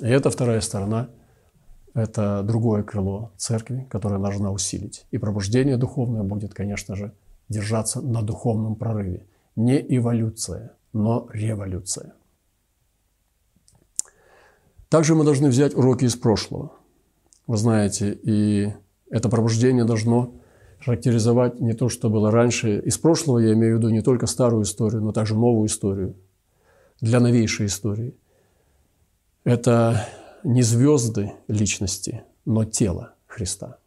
И 0.00 0.06
это 0.06 0.30
вторая 0.30 0.60
сторона, 0.60 1.10
это 1.94 2.42
другое 2.44 2.82
крыло 2.82 3.32
церкви, 3.36 3.86
которое 3.90 4.20
должна 4.20 4.52
усилить. 4.52 5.06
И 5.10 5.18
пробуждение 5.18 5.76
духовное 5.76 6.22
будет, 6.22 6.54
конечно 6.54 6.94
же, 6.94 7.12
держаться 7.48 8.00
на 8.00 8.22
духовном 8.22 8.76
прорыве. 8.76 9.26
Не 9.56 9.84
эволюция, 9.96 10.72
но 10.92 11.28
революция. 11.32 12.12
Также 14.88 15.14
мы 15.14 15.24
должны 15.24 15.48
взять 15.48 15.74
уроки 15.74 16.04
из 16.04 16.16
прошлого. 16.16 16.72
Вы 17.46 17.56
знаете, 17.56 18.18
и 18.22 18.72
это 19.10 19.28
пробуждение 19.28 19.84
должно 19.84 20.34
характеризовать 20.80 21.60
не 21.60 21.74
то, 21.74 21.88
что 21.88 22.08
было 22.08 22.30
раньше. 22.30 22.78
Из 22.80 22.96
прошлого 22.98 23.38
я 23.38 23.52
имею 23.52 23.76
в 23.76 23.78
виду 23.78 23.90
не 23.90 24.00
только 24.00 24.26
старую 24.26 24.62
историю, 24.62 25.02
но 25.02 25.12
также 25.12 25.34
новую 25.34 25.66
историю 25.66 26.14
для 27.00 27.20
новейшей 27.20 27.66
истории. 27.66 28.14
Это 29.44 30.06
не 30.44 30.62
звезды 30.62 31.32
личности, 31.48 32.22
но 32.44 32.64
тело 32.64 33.14
Христа. 33.26 33.78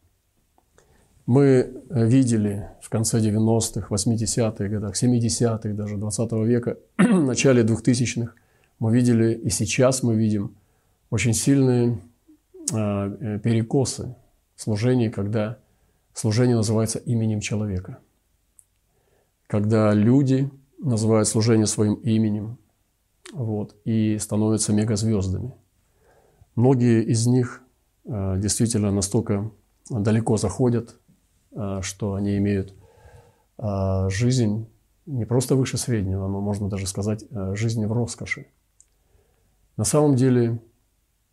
Мы 1.26 1.82
видели 1.90 2.68
в 2.82 2.90
конце 2.90 3.20
90-х, 3.20 3.88
80-х 3.94 4.68
годах, 4.68 5.02
70-х, 5.02 5.70
даже 5.74 5.98
20 5.98 6.32
века, 6.32 6.78
начале 6.98 7.64
2000-х, 7.64 8.34
мы 8.80 8.94
видели, 8.94 9.34
и 9.34 9.50
сейчас 9.50 10.04
мы 10.04 10.16
видим 10.16 10.56
очень 11.12 11.34
сильные 11.34 12.02
а, 12.74 13.10
э, 13.10 13.40
перекосы 13.40 14.16
служении, 14.56 15.10
когда 15.10 15.60
служение 16.14 16.56
называется 16.56 17.00
именем 17.00 17.42
человека. 17.42 18.00
Когда 19.48 19.94
люди 19.94 20.50
называют 20.80 21.28
служение 21.28 21.68
своим 21.68 21.96
именем 21.96 22.58
вот, 23.34 23.76
и 23.86 24.18
становятся 24.18 24.74
мегазвездами. 24.74 25.54
Многие 26.56 27.04
из 27.04 27.28
них 27.28 27.62
э, 28.06 28.36
действительно 28.40 28.92
настолько 28.92 29.52
далеко 29.90 30.38
заходят, 30.38 30.96
э, 31.52 31.82
что 31.84 32.16
они 32.16 32.38
имеют 32.38 32.74
жизнь 34.08 34.68
не 35.06 35.26
просто 35.26 35.56
выше 35.56 35.78
среднего, 35.78 36.28
но 36.28 36.42
можно 36.42 36.68
даже 36.68 36.88
сказать 36.88 37.26
жизнь 37.54 37.86
в 37.86 37.92
роскоши. 37.94 38.48
На 39.78 39.84
самом 39.84 40.16
деле, 40.16 40.60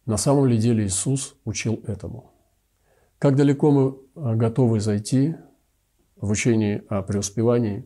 на 0.08 0.16
самом 0.16 0.46
ли 0.46 0.58
деле 0.58 0.84
Иисус 0.84 1.36
учил 1.44 1.80
этому– 1.86 2.32
как 3.18 3.34
далеко 3.34 3.72
мы 3.72 3.98
а, 4.14 4.36
готовы 4.36 4.78
зайти 4.78 5.34
в 6.16 6.30
учении 6.30 6.84
о 6.88 7.02
преуспевании, 7.02 7.84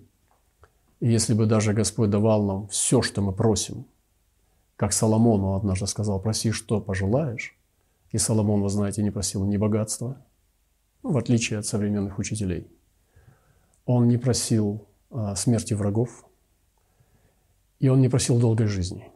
если 1.00 1.32
бы 1.32 1.46
даже 1.46 1.72
Господь 1.72 2.10
давал 2.10 2.44
нам 2.44 2.68
все, 2.68 3.00
что 3.00 3.22
мы 3.22 3.32
просим, 3.32 3.86
как 4.76 4.92
Соломону 4.92 5.54
однажды 5.54 5.86
сказал, 5.86 6.20
проси, 6.20 6.50
что 6.50 6.82
пожелаешь, 6.82 7.56
и 8.10 8.18
Соломон, 8.18 8.62
вы 8.62 8.68
знаете, 8.68 9.02
не 9.02 9.10
просил 9.10 9.44
ни 9.46 9.56
богатства, 9.56 10.22
ну, 11.02 11.12
в 11.12 11.16
отличие 11.16 11.58
от 11.58 11.66
современных 11.66 12.18
учителей. 12.18 12.70
Он 13.86 14.08
не 14.08 14.18
просил 14.18 14.86
а, 15.10 15.34
смерти 15.34 15.72
врагов, 15.72 16.26
и 17.80 17.88
он 17.88 18.02
не 18.02 18.10
просил 18.10 18.38
долгой 18.38 18.66
жизни. 18.66 19.10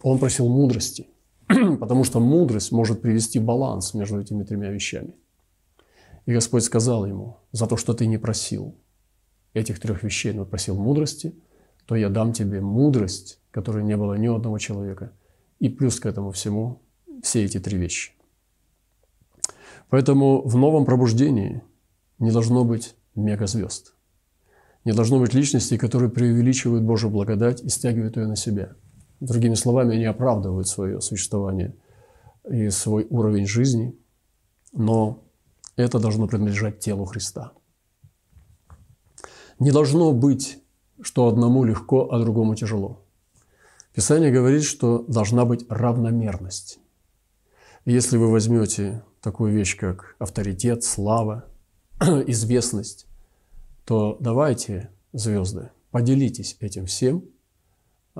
Он 0.00 0.20
просил 0.20 0.48
мудрости, 0.48 1.08
потому 1.80 2.04
что 2.04 2.20
мудрость 2.20 2.72
может 2.72 3.02
привести 3.02 3.38
баланс 3.38 3.94
между 3.94 4.20
этими 4.20 4.44
тремя 4.44 4.70
вещами– 4.70 5.14
и 6.26 6.32
Господь 6.32 6.62
сказал 6.62 7.06
ему, 7.06 7.38
за 7.52 7.66
то, 7.66 7.76
что 7.76 7.94
ты 7.94 8.06
не 8.06 8.18
просил 8.18 8.76
этих 9.54 9.80
трех 9.80 10.02
вещей, 10.02 10.32
но 10.32 10.44
просил 10.44 10.76
мудрости, 10.76 11.34
то 11.86 11.96
я 11.96 12.08
дам 12.08 12.32
тебе 12.32 12.60
мудрость, 12.60 13.40
которой 13.50 13.82
не 13.82 13.96
было 13.96 14.14
ни 14.14 14.28
одного 14.28 14.58
человека. 14.58 15.12
И 15.58 15.68
плюс 15.68 15.98
к 15.98 16.06
этому 16.06 16.30
всему 16.30 16.82
все 17.22 17.44
эти 17.44 17.58
три 17.58 17.76
вещи. 17.76 18.12
Поэтому 19.88 20.46
в 20.46 20.56
новом 20.56 20.84
пробуждении 20.84 21.62
не 22.18 22.30
должно 22.30 22.64
быть 22.64 22.94
мегазвезд. 23.16 23.94
Не 24.84 24.92
должно 24.92 25.18
быть 25.18 25.34
личностей, 25.34 25.78
которые 25.78 26.10
преувеличивают 26.10 26.84
Божью 26.84 27.10
благодать 27.10 27.60
и 27.60 27.68
стягивают 27.68 28.16
ее 28.16 28.26
на 28.26 28.36
себя. 28.36 28.76
Другими 29.20 29.54
словами, 29.54 29.96
они 29.96 30.06
оправдывают 30.06 30.66
свое 30.66 31.00
существование 31.00 31.74
и 32.50 32.70
свой 32.70 33.06
уровень 33.10 33.46
жизни, 33.46 33.94
но 34.72 35.22
это 35.76 35.98
должно 35.98 36.26
принадлежать 36.26 36.80
телу 36.80 37.04
Христа. 37.04 37.52
Не 39.58 39.72
должно 39.72 40.12
быть, 40.12 40.58
что 41.02 41.28
одному 41.28 41.64
легко, 41.64 42.10
а 42.10 42.18
другому 42.18 42.54
тяжело. 42.54 43.04
Писание 43.94 44.30
говорит, 44.30 44.62
что 44.64 45.04
должна 45.06 45.44
быть 45.44 45.66
равномерность. 45.68 46.78
Если 47.84 48.16
вы 48.16 48.30
возьмете 48.30 49.02
такую 49.20 49.52
вещь, 49.52 49.76
как 49.76 50.16
авторитет, 50.18 50.84
слава, 50.84 51.46
известность, 52.00 53.06
то 53.84 54.16
давайте, 54.20 54.90
звезды, 55.12 55.70
поделитесь 55.90 56.56
этим 56.60 56.86
всем 56.86 57.24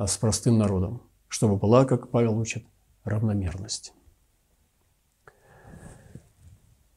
с 0.07 0.16
простым 0.16 0.59
народом, 0.59 1.02
чтобы 1.28 1.57
была, 1.57 1.85
как 1.85 2.11
Павел 2.11 2.38
учит, 2.38 2.64
равномерность. 3.04 3.92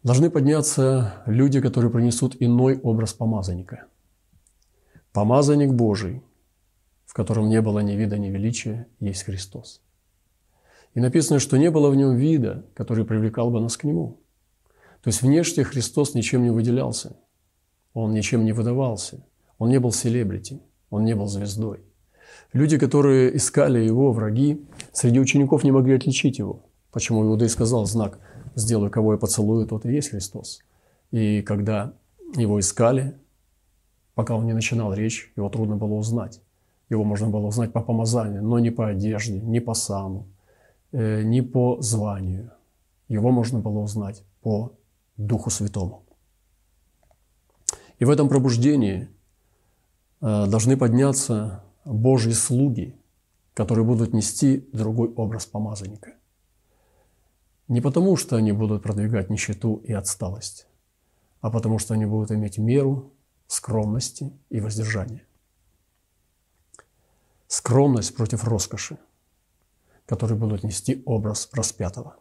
Должны 0.03 0.29
подняться 0.29 1.23
люди, 1.25 1.61
которые 1.61 1.89
принесут 1.89 2.35
иной 2.39 2.77
образ 2.79 3.13
помазанника. 3.13 3.85
Помазанник 5.13 5.71
Божий, 5.71 6.21
в 7.05 7.13
котором 7.13 7.47
не 7.47 7.61
было 7.61 7.79
ни 7.79 7.93
вида, 7.93 8.17
ни 8.17 8.27
величия, 8.27 8.87
есть 8.99 9.23
Христос. 9.23 9.81
И 10.93 10.99
написано, 10.99 11.39
что 11.39 11.57
не 11.57 11.71
было 11.71 11.89
в 11.89 11.95
нем 11.95 12.15
вида, 12.15 12.65
который 12.73 13.05
привлекал 13.05 13.49
бы 13.49 13.61
нас 13.61 13.77
к 13.77 13.83
нему. 13.83 14.19
То 15.01 15.09
есть 15.09 15.21
внешне 15.21 15.63
Христос 15.63 16.15
ничем 16.15 16.43
не 16.43 16.49
выделялся. 16.49 17.15
Он 17.93 18.13
ничем 18.13 18.43
не 18.43 18.51
выдавался. 18.51 19.25
Он 19.57 19.69
не 19.69 19.79
был 19.79 19.91
селебрити, 19.91 20.61
он 20.89 21.05
не 21.05 21.15
был 21.15 21.27
звездой. 21.27 21.83
Люди, 22.53 22.77
которые 22.77 23.35
искали 23.35 23.79
его, 23.79 24.11
враги, 24.11 24.63
среди 24.91 25.19
учеников 25.19 25.63
не 25.63 25.71
могли 25.71 25.95
отличить 25.95 26.39
его. 26.39 26.61
Почему 26.91 27.23
Иуда 27.23 27.45
и 27.45 27.49
сказал 27.49 27.85
знак– 27.85 28.19
сделаю, 28.55 28.91
кого 28.91 29.13
я 29.13 29.17
поцелую, 29.17 29.67
тот 29.67 29.85
и 29.85 29.91
есть 29.91 30.09
Христос. 30.09 30.61
И 31.11 31.41
когда 31.41 31.93
его 32.35 32.59
искали, 32.59 33.15
пока 34.15 34.35
он 34.35 34.45
не 34.45 34.53
начинал 34.53 34.93
речь, 34.93 35.31
его 35.35 35.49
трудно 35.49 35.75
было 35.75 35.93
узнать. 35.93 36.41
Его 36.89 37.03
можно 37.03 37.29
было 37.29 37.47
узнать 37.47 37.71
по 37.71 37.81
помазанию, 37.81 38.43
но 38.43 38.59
не 38.59 38.69
по 38.69 38.87
одежде, 38.87 39.39
не 39.39 39.59
по 39.59 39.73
сану, 39.73 40.27
э, 40.91 41.23
не 41.23 41.41
по 41.41 41.81
званию. 41.81 42.51
Его 43.07 43.31
можно 43.31 43.59
было 43.59 43.79
узнать 43.79 44.23
по 44.41 44.73
Духу 45.17 45.49
Святому. 45.49 46.03
И 47.99 48.05
в 48.05 48.09
этом 48.09 48.27
пробуждении 48.27 49.07
э, 50.21 50.47
должны 50.47 50.77
подняться 50.77 51.63
Божьи 51.85 52.31
слуги, 52.31 52.95
которые 53.53 53.85
будут 53.85 54.13
нести 54.13 54.67
другой 54.71 55.09
образ 55.13 55.45
помазанника– 55.45 56.13
не 57.67 57.81
потому, 57.81 58.17
что 58.17 58.35
они 58.35 58.51
будут 58.51 58.83
продвигать 58.83 59.29
нищету 59.29 59.75
и 59.83 59.93
отсталость, 59.93 60.67
а 61.41 61.49
потому 61.49 61.79
что 61.79 61.93
они 61.93 62.05
будут 62.05 62.31
иметь 62.31 62.57
меру 62.57 63.13
скромности 63.47 64.33
и 64.49 64.59
воздержания. 64.59 65.25
Скромность 67.47 68.15
против 68.15 68.43
роскоши, 68.43 68.97
которые 70.05 70.37
будут 70.37 70.63
нести 70.63 71.03
образ 71.05 71.49
распятого. 71.53 72.17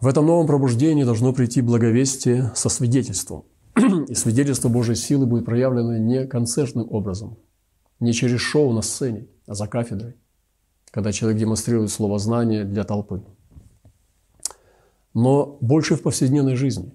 В 0.00 0.06
этом 0.06 0.26
новом 0.26 0.46
пробуждении 0.46 1.04
должно 1.04 1.32
прийти 1.32 1.60
благовестие 1.60 2.50
со 2.56 2.68
свидетельством. 2.68 3.44
И 4.08 4.14
свидетельство 4.14 4.68
Божьей 4.68 4.94
силы 4.94 5.26
будет 5.26 5.44
проявлено 5.44 5.96
не 5.96 6.26
концертным 6.26 6.86
образом, 6.90 7.38
не 8.00 8.12
через 8.12 8.40
шоу 8.40 8.72
на 8.72 8.82
сцене, 8.82 9.26
а 9.46 9.54
за 9.54 9.66
кафедрой, 9.66 10.14
когда 10.90 11.12
человек 11.12 11.40
демонстрирует 11.40 11.90
слово 11.90 12.18
знания 12.18 12.64
для 12.64 12.84
толпы. 12.84 13.22
Но 15.14 15.58
больше 15.60 15.96
в 15.96 16.02
повседневной 16.02 16.54
жизни, 16.54 16.94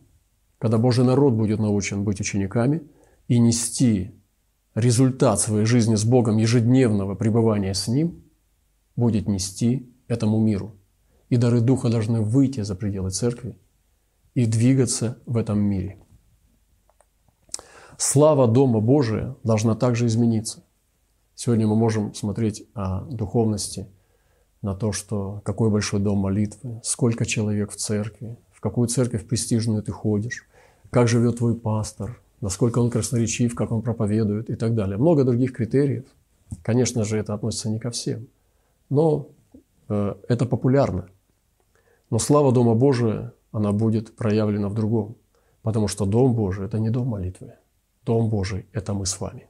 когда 0.60 0.78
Божий 0.78 1.04
народ 1.06 1.34
будет 1.34 1.60
научен 1.60 2.04
быть 2.04 2.20
учениками 2.20 2.82
и 3.28 3.38
нести 3.40 4.12
результат 4.74 5.40
своей 5.40 5.66
жизни 5.66 5.96
с 5.96 6.06
Богом 6.06 6.38
ежедневного 6.38 7.16
пребывания 7.16 7.74
с 7.74 7.88
Ним, 7.88 8.24
будет 8.96 9.28
нести 9.28 9.92
этому 10.08 10.40
миру. 10.40 10.76
И 11.30 11.38
дары 11.38 11.62
Духа 11.62 11.90
должны 11.90 12.22
выйти 12.22 12.62
за 12.62 12.76
пределы 12.76 13.12
церкви 13.12 13.58
и 14.34 14.46
двигаться 14.46 15.20
в 15.26 15.38
этом 15.38 15.60
мире. 15.60 15.98
Слава 18.00 18.48
Дома 18.48 18.80
Божия 18.80 19.36
должна 19.44 19.74
также 19.74 20.06
измениться. 20.06 20.64
Сегодня 21.34 21.66
мы 21.66 21.76
можем 21.76 22.14
смотреть 22.14 22.64
о 22.76 23.02
духовности, 23.02 23.88
на 24.62 24.76
то, 24.76 24.92
что 24.92 25.42
какой 25.44 25.72
большой 25.72 26.00
дом 26.00 26.20
молитвы, 26.20 26.80
сколько 26.84 27.26
человек 27.26 27.72
в 27.72 27.76
церкви, 27.76 28.38
в 28.52 28.62
какую 28.62 28.88
церковь 28.88 29.28
престижную 29.28 29.82
ты 29.82 29.92
ходишь, 29.92 30.46
как 30.92 31.08
живет 31.08 31.38
твой 31.38 31.56
пастор, 31.56 32.22
насколько 32.40 32.78
он 32.78 32.92
красноречив, 32.92 33.56
как 33.56 33.72
он 33.72 33.82
проповедует 33.82 34.52
и 34.52 34.56
так 34.56 34.76
далее. 34.76 34.98
Много 34.98 35.24
других 35.24 35.54
критериев. 35.54 36.06
Конечно 36.62 37.04
же, 37.04 37.18
это 37.18 37.34
относится 37.34 37.68
не 37.68 37.80
ко 37.80 37.90
всем, 37.90 38.28
но 38.90 39.28
э, 39.90 40.14
это 40.28 40.46
популярно. 40.46 41.10
Но 42.12 42.20
слава 42.20 42.52
Дома 42.52 42.76
Божия, 42.76 43.34
она 43.52 43.72
будет 43.72 44.16
проявлена 44.16 44.70
в 44.70 44.76
другом, 44.76 45.16
потому 45.64 45.88
что 45.88 46.06
Дом 46.06 46.36
Божий– 46.36 46.66
это 46.68 46.78
не 46.78 46.92
дом 46.92 47.08
молитвы. 47.08 47.54
Дом 48.08 48.30
Божий– 48.30 48.66
это 48.72 48.94
мы 48.94 49.06
с 49.06 49.20
вами. 49.20 49.48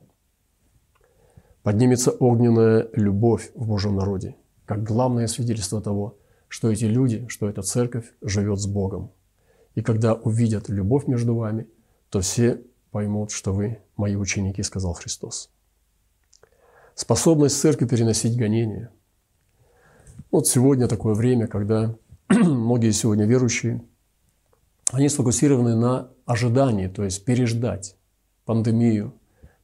Поднимется 1.62 2.10
огненная 2.10 2.90
любовь 2.94 3.52
в 3.54 3.68
Божьем 3.68 3.96
народе, 3.96 4.36
как 4.66 4.82
главное 4.82 5.28
свидетельство 5.28 5.80
того, 5.80 6.18
что 6.48 6.72
эти 6.72 6.86
люди, 6.86 7.28
что 7.28 7.48
эта 7.48 7.62
церковь 7.62 8.12
живет 8.20 8.60
с 8.60 8.66
Богом. 8.66 9.12
И 9.76 9.84
когда 9.84 10.16
увидят 10.16 10.70
любовь 10.70 11.06
между 11.06 11.36
вами, 11.36 11.68
то 12.10 12.22
все 12.22 12.64
поймут, 12.90 13.30
что 13.30 13.54
вы 13.54 13.84
мои 13.96 14.16
ученики, 14.16 14.64
сказал 14.64 14.94
Христос. 14.94 15.52
Способность 16.96 17.60
церкви 17.60 17.86
переносить 17.86 18.36
гонения. 18.36 18.90
Вот 20.32 20.48
сегодня 20.48 20.88
такое 20.88 21.14
время, 21.14 21.46
когда 21.46 21.96
многие 22.30 22.90
сегодня 22.90 23.26
верующие, 23.26 23.84
они 24.92 25.10
сфокусированы 25.10 25.76
на 25.76 26.10
ожидании, 26.26 26.88
то 26.88 27.04
есть 27.04 27.24
переждать 27.24 27.97
пандемию, 28.48 29.14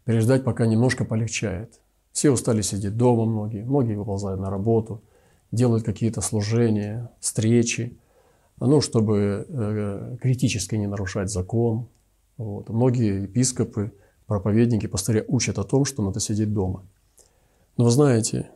переждать, 0.06 0.44
пока 0.44 0.68
немножко 0.68 1.06
полегчает. 1.06 1.80
Все 2.12 2.30
устали 2.30 2.62
сидеть 2.62 2.96
дома 2.96 3.26
многие, 3.26 3.64
многие 3.64 3.96
выползают 3.96 4.40
на 4.40 4.52
работу, 4.52 5.02
делают 5.52 5.84
какие-то 5.84 6.22
служения, 6.22 7.10
встречи, 7.20 7.98
ну, 8.60 8.82
чтобы 8.82 9.48
э, 9.48 10.18
критически 10.22 10.76
не 10.76 10.86
нарушать 10.86 11.32
закон. 11.32 11.88
Вот. 12.38 12.70
Многие 12.70 13.24
епископы, 13.24 13.94
проповедники, 14.28 14.86
пастыря 14.86 15.26
учат 15.28 15.58
о 15.58 15.64
том, 15.64 15.86
что 15.86 16.04
надо 16.04 16.20
сидеть 16.20 16.54
дома. 16.54 16.86
Но 17.78 17.86
вы 17.86 17.92
знаете, 17.92 18.52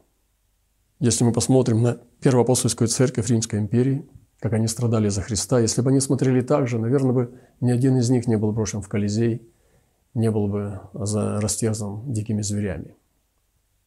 если 1.00 1.24
мы 1.24 1.32
посмотрим 1.32 1.82
на 1.82 2.00
первоапостольскую 2.22 2.88
церковь 2.88 3.30
Римской 3.30 3.60
империи, 3.60 4.08
как 4.40 4.54
они 4.54 4.68
страдали 4.68 5.10
за 5.10 5.22
Христа, 5.22 5.60
если 5.60 5.82
бы 5.82 5.90
они 5.90 6.00
смотрели 6.00 6.42
так 6.42 6.68
же, 6.68 6.78
наверное, 6.78 7.13
бы 7.13 7.40
ни 7.60 7.72
один 7.72 7.98
из 7.98 8.10
них 8.10 8.28
не 8.28 8.38
был 8.38 8.52
брошен 8.52 8.82
в 8.82 8.88
Колизей, 8.88 9.42
не 10.13 10.32
был 10.32 10.48
бы 10.48 10.82
за 10.93 11.39
растерзан 11.41 12.12
дикими 12.12 12.41
зверями. 12.41 12.96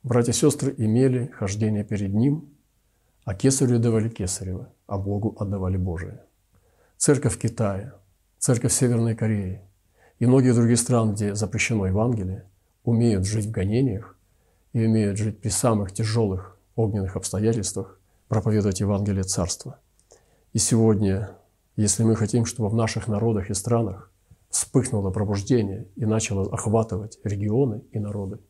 Братья 0.03 0.33
и 0.33 0.35
сестры 0.35 0.75
имели 0.79 1.27
хождение 1.27 1.85
перед 1.85 2.15
Ним, 2.15 2.49
а 3.25 3.35
кесарю 3.35 3.79
давали 3.79 4.09
кесарево, 4.09 4.73
а 4.87 4.99
Богу 4.99 5.37
отдавали 5.39 5.77
Божие. 5.77 6.23
Церковь 6.97 7.39
Китая, 7.39 7.95
церковь 8.39 8.73
Северной 8.73 9.15
Кореи 9.15 9.61
и 10.19 10.27
многие 10.27 10.55
другие 10.55 10.77
страны, 10.77 11.13
где 11.13 11.35
запрещено 11.35 11.87
Евангелие, 11.87 12.45
умеют 12.85 13.27
жить 13.27 13.47
в 13.47 13.51
гонениях 13.51 14.17
и 14.73 14.85
умеют 14.85 15.19
жить 15.19 15.41
при 15.41 15.49
самых 15.49 15.93
тяжелых 15.93 16.59
огненных 16.77 17.17
обстоятельствах, 17.17 17.99
проповедовать 18.29 18.81
Евангелие 18.81 19.25
Царства. 19.25 19.79
И 20.53 20.59
сегодня, 20.59 21.31
если 21.77 22.05
мы 22.05 22.17
хотим, 22.17 22.47
чтобы 22.47 22.69
в 22.69 22.75
наших 22.75 23.09
народах 23.09 23.51
и 23.51 23.55
странах 23.55 24.10
вспыхнуло 24.51 25.11
пробуждение 25.11 25.87
и 25.97 26.05
начало 26.05 26.53
охватывать 26.53 27.19
регионы 27.25 27.83
и 27.93 27.99
народы, 27.99 28.41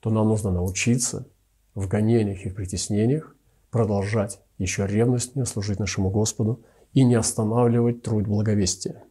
то 0.00 0.10
нам 0.10 0.28
нужно 0.28 0.50
научиться 0.50 1.26
в 1.74 1.88
гонениях 1.88 2.44
и 2.44 2.48
в 2.50 2.54
притеснениях 2.54 3.34
продолжать 3.70 4.40
еще 4.58 4.86
ревностнее 4.86 5.46
служить 5.46 5.78
нашему 5.78 6.10
Господу 6.10 6.62
и 6.92 7.04
не 7.04 7.14
останавливать 7.14 8.02
труд 8.02 8.26
благовестия. 8.26 9.04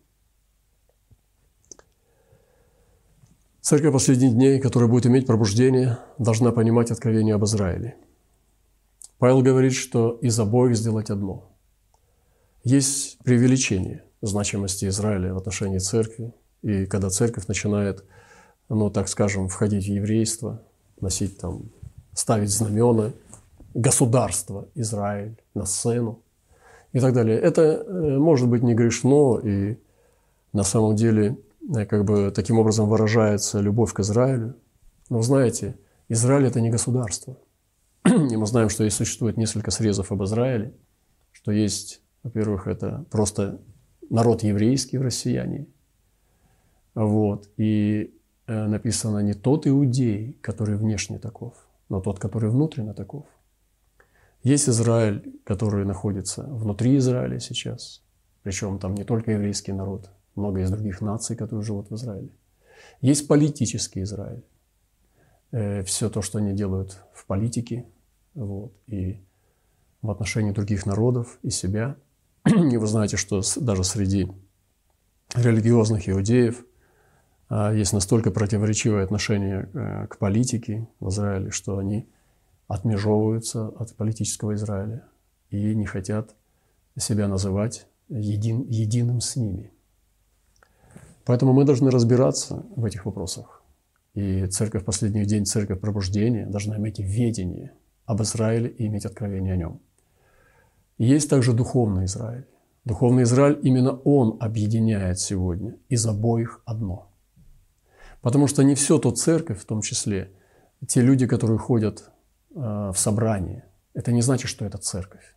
Церковь 3.61 3.93
последних 3.93 4.33
дней, 4.33 4.59
которая 4.59 4.89
будет 4.89 5.07
иметь 5.07 5.25
пробуждение, 5.25 5.97
должна 6.19 6.51
понимать 6.51 6.91
откровение 6.91 7.33
об 7.33 7.45
Израиле. 7.45 7.95
Павел 9.17 9.41
говорит, 9.41 9.73
что 9.73 10.11
из 10.21 10.39
обоих 10.39 10.75
сделать 10.75 11.09
одно. 11.09 11.51
Есть 12.63 13.17
преувеличение 13.19 14.04
значимости 14.27 14.85
Израиля 14.85 15.33
в 15.33 15.37
отношении 15.37 15.79
церкви, 15.79 16.33
и 16.61 16.85
когда 16.85 17.09
церковь 17.09 17.47
начинает, 17.47 18.03
ну, 18.69 18.89
так 18.89 19.07
скажем, 19.07 19.47
входить 19.47 19.85
в 19.85 19.89
еврейство, 19.89 20.61
носить 20.99 21.37
там, 21.37 21.69
ставить 22.13 22.49
знамена 22.49 23.11
государства 23.73 24.67
Израиль 24.73 25.37
на 25.53 25.65
сцену 25.65 26.21
и 26.93 26.99
так 26.99 27.13
далее. 27.13 27.37
Это 27.37 27.61
э, 27.61 28.17
может 28.17 28.47
быть 28.47 28.63
не 28.63 28.73
грешно, 28.73 29.37
и 29.43 29.77
на 30.53 30.63
самом 30.63 30.95
деле 30.95 31.37
э, 31.75 31.85
как 31.85 32.05
бы 32.05 32.31
таким 32.33 32.57
образом 32.57 32.87
выражается 32.87 33.59
любовь 33.59 33.93
к 33.93 33.99
Израилю. 33.99 34.55
Но 35.09 35.21
знаете, 35.21 35.77
Израиль– 36.07 36.45
это 36.47 36.61
не 36.61 36.69
государство. 36.69 37.37
И 38.05 38.37
мы 38.37 38.45
знаем, 38.47 38.69
что 38.69 38.83
есть, 38.83 38.95
существует 38.95 39.37
несколько 39.37 39.71
срезов 39.71 40.11
об 40.11 40.23
Израиле, 40.23 40.73
что 41.31 41.51
есть, 41.51 42.01
во-первых, 42.23 42.67
это 42.67 43.05
просто 43.11 43.59
народ 44.09 44.43
еврейский 44.43 44.97
в 44.97 45.01
россияне. 45.01 45.67
Вот. 46.93 47.49
И 47.57 48.13
э, 48.47 48.67
написано 48.67 49.19
не 49.19 49.33
тот 49.33 49.67
иудей, 49.67 50.37
который 50.41 50.77
внешне 50.77 51.19
таков, 51.19 51.53
но 51.89 52.01
тот, 52.01 52.19
который 52.19 52.49
внутренне 52.49 52.93
таков. 52.93 53.25
Есть 54.43 54.69
Израиль, 54.69 55.39
который 55.43 55.85
находится 55.85 56.43
внутри 56.43 56.97
Израиля 56.97 57.39
сейчас, 57.39 58.03
причем 58.43 58.77
там 58.77 58.93
не 58.93 59.03
только 59.03 59.31
еврейский 59.31 59.73
народ, 59.73 60.09
много 60.35 60.61
из 60.61 60.69
других 60.69 61.01
наций, 61.01 61.35
которые 61.35 61.63
живут 61.63 61.89
в 61.89 61.95
Израиле. 61.95 62.29
Есть 63.01 63.27
политический 63.27 64.03
Израиль. 64.03 64.43
Э, 65.51 65.83
все 65.83 66.09
то, 66.09 66.21
что 66.21 66.37
они 66.37 66.53
делают 66.53 67.01
в 67.13 67.25
политике, 67.25 67.85
вот, 68.35 68.73
и 68.87 69.19
в 70.01 70.11
отношении 70.11 70.51
других 70.51 70.85
народов 70.85 71.39
и 71.41 71.49
себя. 71.49 71.95
И 72.71 72.77
вы 72.77 72.85
знаете, 72.87 73.17
что 73.17 73.41
даже 73.57 73.83
среди 73.83 74.31
религиозных 75.35 76.07
иудеев 76.07 76.63
а, 77.49 77.73
есть 77.73 77.91
настолько 77.91 78.29
противоречивое 78.29 79.03
отношение 79.03 79.69
э, 79.73 80.07
к 80.07 80.17
политике 80.17 80.87
в 80.99 81.09
Израиле, 81.09 81.49
что 81.49 81.77
они 81.79 82.07
отмежевываются 82.67 83.67
от 83.67 83.95
политического 83.95 84.53
Израиля 84.53 85.03
и 85.49 85.73
не 85.75 85.85
хотят 85.85 86.35
себя 86.97 87.27
называть 87.27 87.87
един, 88.09 88.61
единым 88.69 89.21
с 89.21 89.35
ними. 89.35 89.71
Поэтому 91.25 91.53
мы 91.53 91.65
должны 91.65 91.89
разбираться 91.89 92.63
в 92.75 92.85
этих 92.85 93.05
вопросах. 93.05 93.63
И 94.13 94.45
церковь 94.47 94.85
последних 94.85 95.25
день, 95.25 95.45
церковь 95.45 95.79
пробуждения, 95.79 96.45
должна 96.45 96.77
иметь 96.77 96.99
ведение 96.99 97.73
об 98.05 98.21
Израиле 98.21 98.69
и 98.69 98.85
иметь 98.85 99.05
откровение 99.05 99.53
о 99.53 99.57
нем. 99.57 99.81
Есть 100.97 101.29
также 101.29 101.53
духовный 101.53 102.05
Израиль. 102.05 102.45
Духовный 102.85 103.23
Израиль, 103.23 103.59
именно 103.63 103.91
он 103.91 104.37
объединяет 104.39 105.19
сегодня 105.19 105.75
из 105.89 106.05
обоих 106.05 106.61
одно. 106.65 107.09
Потому 108.21 108.47
что 108.47 108.63
не 108.63 108.75
все 108.75 108.97
то 108.99 109.11
церковь, 109.11 109.59
в 109.59 109.65
том 109.65 109.81
числе, 109.81 110.31
те 110.87 111.01
люди, 111.01 111.27
которые 111.27 111.57
ходят 111.57 112.11
э, 112.53 112.59
в 112.93 112.95
собрание, 112.95 113.65
это 113.93 114.11
не 114.11 114.21
значит, 114.21 114.49
что 114.49 114.65
это 114.65 114.77
церковь. 114.77 115.35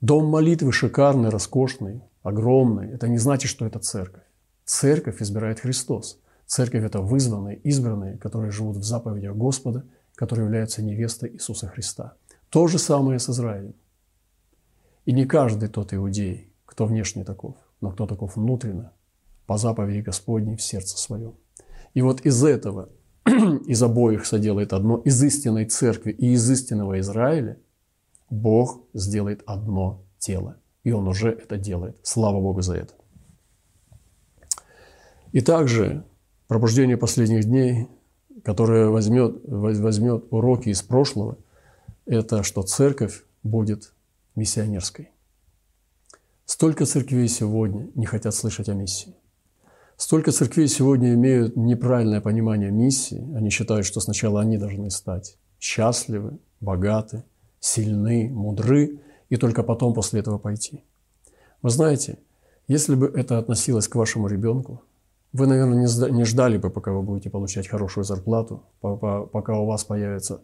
Дом 0.00 0.26
молитвы 0.26 0.72
шикарный, 0.72 1.30
роскошный, 1.30 2.02
огромный, 2.22 2.90
это 2.90 3.08
не 3.08 3.18
значит, 3.18 3.50
что 3.50 3.66
это 3.66 3.78
церковь. 3.78 4.22
Церковь 4.64 5.22
избирает 5.22 5.60
Христос. 5.60 6.18
Церковь– 6.46 6.84
это 6.84 7.00
вызванные, 7.00 7.56
избранные, 7.58 8.18
которые 8.18 8.50
живут 8.50 8.76
в 8.76 8.82
заповедях 8.82 9.34
Господа, 9.36 9.84
которые 10.14 10.46
являются 10.46 10.82
невестой 10.82 11.30
Иисуса 11.30 11.68
Христа. 11.68 12.14
То 12.50 12.66
же 12.66 12.78
самое 12.78 13.18
с 13.18 13.28
Израилем. 13.28 13.74
И 15.06 15.12
не 15.12 15.24
каждый 15.24 15.68
тот 15.68 15.94
иудей, 15.94 16.52
кто 16.66 16.84
внешне 16.84 17.24
таков, 17.24 17.56
но 17.80 17.92
кто 17.92 18.06
таков 18.06 18.36
внутренно, 18.36 18.92
по 19.46 19.56
заповеди 19.56 20.00
Господней 20.00 20.56
в 20.56 20.62
сердце 20.62 20.98
своем. 20.98 21.34
И 21.94 22.02
вот 22.02 22.26
из 22.26 22.44
этого, 22.44 22.90
из 23.24 23.80
обоих 23.82 24.26
соделает 24.26 24.72
одно, 24.72 24.98
из 24.98 25.22
истинной 25.22 25.66
церкви 25.66 26.10
и 26.10 26.32
из 26.32 26.50
истинного 26.50 26.98
Израиля, 26.98 27.58
Бог 28.28 28.80
сделает 28.92 29.42
одно 29.46 30.02
тело. 30.18 30.56
И 30.82 30.90
Он 30.90 31.06
уже 31.06 31.30
это 31.30 31.56
делает. 31.56 31.96
Слава 32.02 32.40
Богу 32.40 32.60
за 32.62 32.74
это. 32.74 32.94
И 35.30 35.40
также 35.40 36.04
пробуждение 36.48 36.96
последних 36.96 37.44
дней, 37.44 37.88
которое 38.42 38.88
возьмет, 38.88 39.36
возьмет 39.44 40.24
уроки 40.30 40.70
из 40.70 40.82
прошлого, 40.82 41.38
это 42.06 42.42
что 42.42 42.62
церковь 42.62 43.24
будет 43.44 43.92
миссионерской. 44.36 45.10
Столько 46.44 46.86
церквей 46.86 47.28
сегодня 47.28 47.88
не 47.94 48.06
хотят 48.06 48.34
слышать 48.34 48.68
о 48.68 48.74
миссии. 48.74 49.14
Столько 49.96 50.30
церквей 50.30 50.68
сегодня 50.68 51.14
имеют 51.14 51.56
неправильное 51.56 52.20
понимание 52.20 52.70
миссии. 52.70 53.26
Они 53.34 53.50
считают, 53.50 53.86
что 53.86 54.00
сначала 54.00 54.42
они 54.42 54.58
должны 54.58 54.90
стать 54.90 55.38
счастливы, 55.58 56.38
богаты, 56.60 57.24
сильны, 57.60 58.30
мудры, 58.30 59.00
и 59.28 59.36
только 59.36 59.62
потом 59.62 59.94
после 59.94 60.20
этого 60.20 60.38
пойти. 60.38 60.84
Вы 61.62 61.70
знаете, 61.70 62.18
если 62.68 62.94
бы 62.94 63.06
это 63.06 63.38
относилось 63.38 63.88
к 63.88 63.94
вашему 63.96 64.28
ребенку, 64.28 64.82
вы, 65.32 65.46
наверное, 65.46 65.86
не 66.10 66.24
ждали 66.24 66.58
бы, 66.58 66.70
пока 66.70 66.92
вы 66.92 67.02
будете 67.02 67.30
получать 67.30 67.66
хорошую 67.66 68.04
зарплату, 68.04 68.62
пока 68.80 69.58
у 69.58 69.66
вас 69.66 69.84
появится 69.84 70.42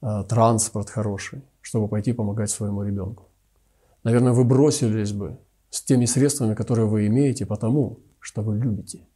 а, 0.00 0.24
транспорт 0.24 0.90
хороший, 0.90 1.42
чтобы 1.60 1.88
пойти 1.88 2.12
помогать 2.12 2.50
своему 2.50 2.82
ребенку. 2.82 3.27
Наверное, 4.04 4.32
вы 4.32 4.44
бросились 4.44 5.12
бы 5.12 5.38
с 5.70 5.82
теми 5.82 6.06
средствами, 6.06 6.54
которые 6.54 6.86
вы 6.86 7.06
имеете, 7.06 7.46
потому 7.46 8.00
что 8.20 8.42
вы 8.42 8.58
любите. 8.58 9.06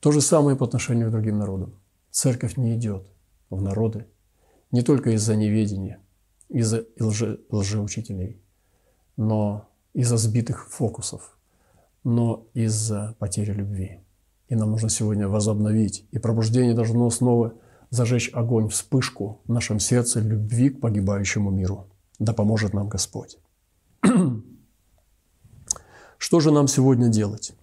То 0.00 0.10
же 0.10 0.20
самое 0.20 0.56
по 0.56 0.64
отношению 0.64 1.08
к 1.08 1.12
другим 1.12 1.38
народам. 1.38 1.74
Церковь 2.10 2.56
не 2.56 2.74
идет 2.76 3.06
в 3.50 3.62
народы 3.62 4.06
не 4.70 4.82
только 4.82 5.10
из-за 5.10 5.36
неведения, 5.36 6.00
из-за 6.48 6.86
лже, 6.98 7.40
лжеучителей, 7.50 8.42
но 9.16 9.68
из-за 9.92 10.16
сбитых 10.16 10.68
фокусов– 10.68 11.36
но 12.04 12.46
из-за 12.54 13.14
потери 13.18 13.52
любви. 13.52 14.00
И 14.48 14.54
нам 14.54 14.70
нужно 14.70 14.88
сегодня 14.88 15.28
возобновить. 15.28 16.06
И 16.10 16.18
пробуждение 16.18 16.74
должно 16.74 17.08
снова 17.10 17.54
зажечь 17.90 18.30
огонь, 18.32 18.68
вспышку 18.68 19.40
в 19.46 19.52
нашем 19.52 19.78
сердце 19.78 20.20
любви 20.20 20.70
к 20.70 20.80
погибающему 20.80 21.50
миру. 21.50 21.86
Да 22.18 22.32
поможет 22.32 22.74
нам 22.74 22.88
Господь. 22.88 23.38
Что 26.18 26.40
же 26.40 26.50
нам 26.50 26.68
сегодня 26.68 27.08
делать? 27.08 27.54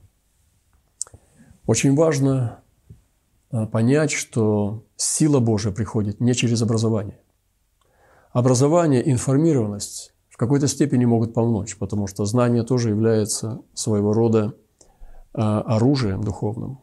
Очень 1.65 1.95
важно 1.95 2.61
а, 3.51 3.65
понять, 3.67 4.11
что 4.11 4.83
сила 4.95 5.39
Божия 5.39 5.71
приходит 5.71 6.19
не 6.19 6.33
через 6.33 6.61
образование. 6.61 7.19
Образование, 8.31 9.11
информированность 9.11 10.13
какой-то 10.39 10.69
степени 10.69 11.03
могут 11.03 11.33
помочь, 11.33 11.75
потому 11.77 12.07
что 12.07 12.23
знание 12.23 12.63
тоже 12.63 12.89
является 12.89 13.59
своего 13.73 14.13
рода 14.13 14.55
а, 15.33 15.59
оружием 15.59 16.23
духовным, 16.23 16.79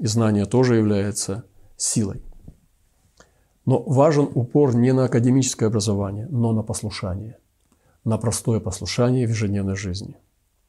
и 0.00 0.06
знание 0.08 0.46
тоже 0.46 0.74
является 0.74 1.44
силой. 1.76 2.24
Но 3.66 3.80
важен 3.84 4.28
упор 4.34 4.74
не 4.74 4.92
на 4.92 5.04
академическое 5.04 5.68
образование, 5.68 6.26
но 6.28 6.50
на 6.50 6.64
послушание, 6.64 7.38
на 8.04 8.18
простое 8.18 8.60
послушание 8.60 9.26
в 9.26 9.30
ежедневной 9.30 9.76
жизни. 9.76 10.16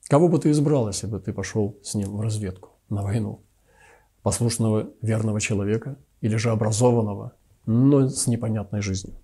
Кого 0.08 0.28
бы 0.28 0.40
ты 0.40 0.52
избрал, 0.52 0.88
если 0.88 1.08
бы 1.08 1.20
ты 1.20 1.34
пошел 1.34 1.78
с 1.82 1.96
ним 1.96 2.18
в 2.18 2.22
разведку, 2.22 2.70
на 2.90 3.02
войну? 3.02 3.42
Послушного, 4.22 4.90
верного 5.02 5.42
человека 5.42 5.98
или 6.22 6.36
же 6.36 6.52
образованного, 6.52 7.34
но 7.66 8.08
с 8.10 8.28
непонятной 8.28 8.82
жизнью? 8.82 9.16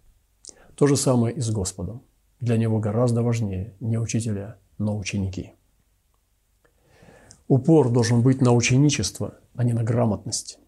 То 0.75 0.87
же 0.87 0.95
самое 0.95 1.35
и 1.35 1.41
с 1.41 1.51
Господом. 1.51 2.01
Для 2.39 2.57
него 2.57 2.79
гораздо 2.79 3.21
важнее 3.21 3.75
не 3.79 3.97
учителя, 3.97 4.57
но 4.77 4.97
ученики. 4.97 5.53
Упор 7.47 7.89
должен 7.89 8.21
быть 8.21 8.41
на 8.41 8.53
ученичество, 8.53 9.35
а 9.55 9.63
не 9.63 9.73
на 9.73 9.83
грамотность. 9.83 10.59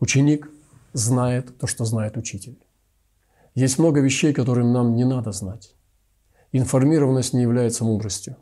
Ученик 0.00 0.50
знает 0.92 1.58
то, 1.58 1.66
что 1.66 1.84
знает 1.84 2.16
учитель. 2.16 2.58
Есть 3.54 3.78
много 3.78 4.00
вещей, 4.00 4.32
которые 4.32 4.66
нам 4.66 4.94
не 4.94 5.04
надо 5.04 5.32
знать. 5.32 5.74
Информированность 6.52 7.34
не 7.34 7.42
является 7.42 7.84
мудростью. 7.84 8.36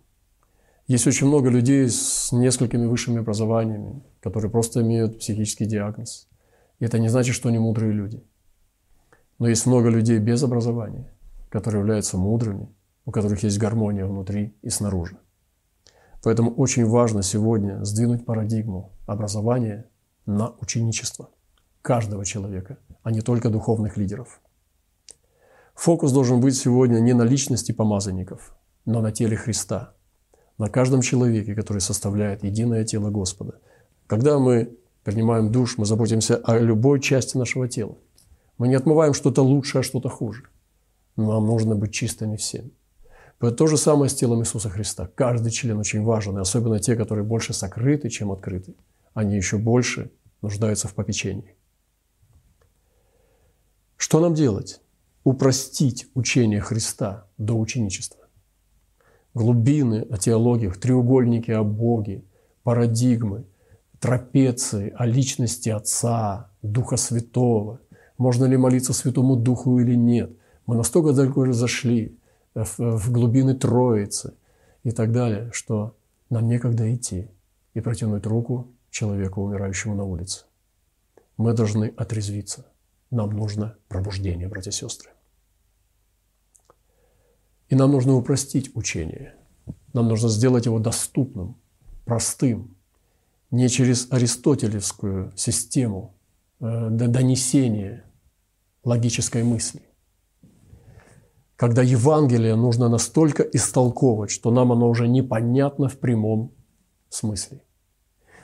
Есть 0.87 1.07
очень 1.09 1.27
много 1.27 1.49
людей 1.49 1.88
с 1.88 2.31
несколькими 2.31 2.87
высшими 2.87 3.19
образованиями, 3.19 4.03
которые 4.21 4.51
просто 4.51 4.83
имеют 4.83 5.19
психический 5.19 5.66
диагноз. 5.66 6.29
И 6.79 6.85
это 6.85 7.01
не 7.01 7.09
значит, 7.09 7.35
что 7.35 7.49
они 7.49 7.59
мудрые 7.59 7.92
люди. 7.92 8.23
Но 9.38 9.49
есть 9.49 9.66
много 9.66 9.88
людей 9.88 10.19
без 10.19 10.42
образования, 10.45 11.12
которые 11.51 11.81
являются 11.81 12.16
мудрыми, 12.16 12.69
у 13.05 13.11
которых 13.11 13.42
есть 13.42 13.59
гармония 13.59 14.07
внутри 14.07 14.55
и 14.62 14.71
снаружи. 14.71 15.19
Поэтому 16.23 16.53
очень 16.53 16.87
важно 16.87 17.23
сегодня 17.23 17.85
сдвинуть 17.85 18.25
парадигму 18.25 18.92
образования 19.07 19.87
на 20.27 20.55
ученичество 20.61 21.31
каждого 21.83 22.25
человека, 22.25 22.79
а 23.03 23.11
не 23.11 23.21
только 23.21 23.49
духовных 23.49 23.97
лидеров. 23.97 24.40
Фокус 25.77 26.12
должен 26.12 26.41
быть 26.41 26.57
сегодня 26.57 26.99
не 26.99 27.12
на 27.12 27.23
личности 27.23 27.73
помазанников, 27.73 28.57
но 28.85 29.01
на 29.01 29.12
теле 29.12 29.37
Христа, 29.37 29.95
на 30.59 30.69
каждом 30.69 31.01
человеке, 31.01 31.55
который 31.55 31.81
составляет 31.81 32.43
единое 32.43 32.85
тело 32.85 33.11
Господа. 33.11 33.61
Когда 34.09 34.39
мы 34.39 34.77
принимаем 35.05 35.53
душ, 35.53 35.79
мы 35.79 35.87
заботимся 35.87 36.37
о 36.37 36.59
любой 36.59 37.01
части 37.01 37.37
нашего 37.37 37.69
тела. 37.69 37.97
Мы 38.59 38.69
не 38.69 38.75
отмываем 38.75 39.15
что-то 39.15 39.43
лучше, 39.43 39.79
а 39.79 39.83
что-то 39.83 40.09
хуже– 40.09 40.49
нам 41.17 41.47
нужно 41.47 41.75
быть 41.75 41.93
чистыми 41.93 42.37
всем. 42.37 42.71
То 43.39 43.67
же 43.67 43.77
самое 43.77 44.11
с 44.11 44.15
телом 44.15 44.41
Иисуса 44.41 44.69
Христа. 44.69 45.09
Каждый 45.15 45.51
член 45.51 45.79
очень 45.79 46.03
важен, 46.03 46.39
и 46.39 46.41
особенно 46.41 46.79
те, 46.79 46.95
которые 46.95 47.25
больше 47.25 47.53
сокрыты, 47.53 48.09
чем 48.09 48.33
открыты. 48.33 48.75
Они 49.15 49.37
еще 49.37 49.59
больше 49.59 50.11
нуждаются 50.43 50.89
в 50.89 50.95
попечении. 50.95 51.55
Что 53.97 54.21
нам 54.21 54.35
делать? 54.35 54.81
Упростить 55.27 56.07
учение 56.15 56.61
Христа 56.61 57.27
до 57.37 57.55
ученичества. 57.55 58.29
Глубины 59.35 60.07
о 60.09 60.19
теологиях, 60.19 60.79
треугольники 60.79 61.51
о 61.51 61.65
Боге, 61.65 62.23
парадигмы, 62.62 63.45
трапеции 63.99 64.95
о 64.97 65.05
личности 65.05 65.69
Отца, 65.69 66.53
Духа 66.62 66.97
Святого. 66.97 67.81
Можно 68.19 68.45
ли 68.45 68.57
молиться 68.57 68.93
Святому 68.93 69.35
Духу 69.35 69.81
или 69.81 69.97
нет? 69.97 70.31
Мы 70.65 70.77
настолько 70.77 71.12
далеко 71.12 71.51
зашли, 71.51 72.17
в 72.55 73.11
глубины 73.11 73.57
Троицы 73.57 74.35
и 74.85 74.93
так 74.93 75.11
далее, 75.11 75.51
что 75.53 75.97
нам 76.31 76.47
некогда 76.47 76.95
идти 76.95 77.33
и 77.75 77.81
протянуть 77.81 78.27
руку 78.27 78.69
человеку, 78.93 79.43
умирающему 79.43 79.97
на 79.97 80.05
улице. 80.05 80.45
Мы 81.37 81.53
должны 81.53 81.93
отрезвиться. 81.97 82.65
Нам 83.11 83.31
нужно 83.31 83.77
пробуждение, 83.89 84.47
братья 84.47 84.71
и 84.71 84.75
сестры. 84.75 85.11
И 87.68 87.74
нам 87.74 87.92
нужно 87.92 88.14
упростить 88.14 88.74
учение. 88.74 89.35
Нам 89.92 90.09
нужно 90.09 90.29
сделать 90.29 90.66
его 90.66 90.79
доступным, 90.79 91.57
простым, 92.05 92.76
не 93.50 93.68
через 93.68 94.09
аристотелевскую 94.11 95.33
систему 95.37 96.14
э, 96.61 96.88
донесения 96.90 98.05
логической 98.85 99.42
мысли– 99.42 99.83
когда 101.57 101.83
Евангелие 101.83 102.55
нужно 102.55 102.88
настолько 102.88 103.42
истолковывать, 103.42 104.31
что 104.31 104.50
нам 104.50 104.72
оно 104.72 104.88
уже 104.88 105.09
непонятно 105.09 105.88
в 105.88 105.98
прямом 105.98 106.52
смысле. 107.09 107.62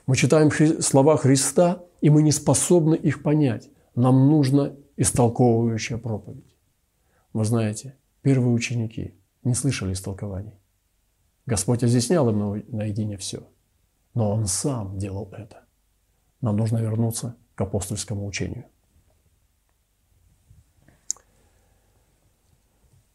Мы 0.07 0.17
читаем 0.17 0.51
слова 0.81 1.17
Христа, 1.17 1.85
и 2.01 2.11
мы 2.11 2.23
не 2.23 2.33
способны 2.33 2.95
их 2.95 3.23
понять. 3.23 3.69
Нам 3.95 4.29
нужна 4.29 4.73
истолковывающая 4.97 5.99
проповедь. 5.99 6.57
Вы 7.35 7.45
знаете, 7.45 7.97
первые 8.23 8.55
ученики 8.55 9.15
не 9.45 9.55
слышали 9.55 9.93
истолкований. 9.93 10.55
Господь 11.47 11.85
изъяснял 11.85 12.29
им 12.31 12.65
наедине 12.69 13.17
все, 13.17 13.49
но 14.15 14.31
Он 14.31 14.47
сам 14.47 14.99
делал 14.99 15.29
это. 15.33 15.65
Нам 16.41 16.57
нужно 16.57 16.79
вернуться 16.79 17.37
к 17.55 17.61
апостольскому 17.61 18.27
учению. 18.27 18.65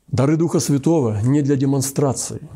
Дары 0.08 0.38
Духа 0.38 0.60
Святого 0.60 1.20
не 1.22 1.42
для 1.42 1.58
демонстрации, 1.58 2.48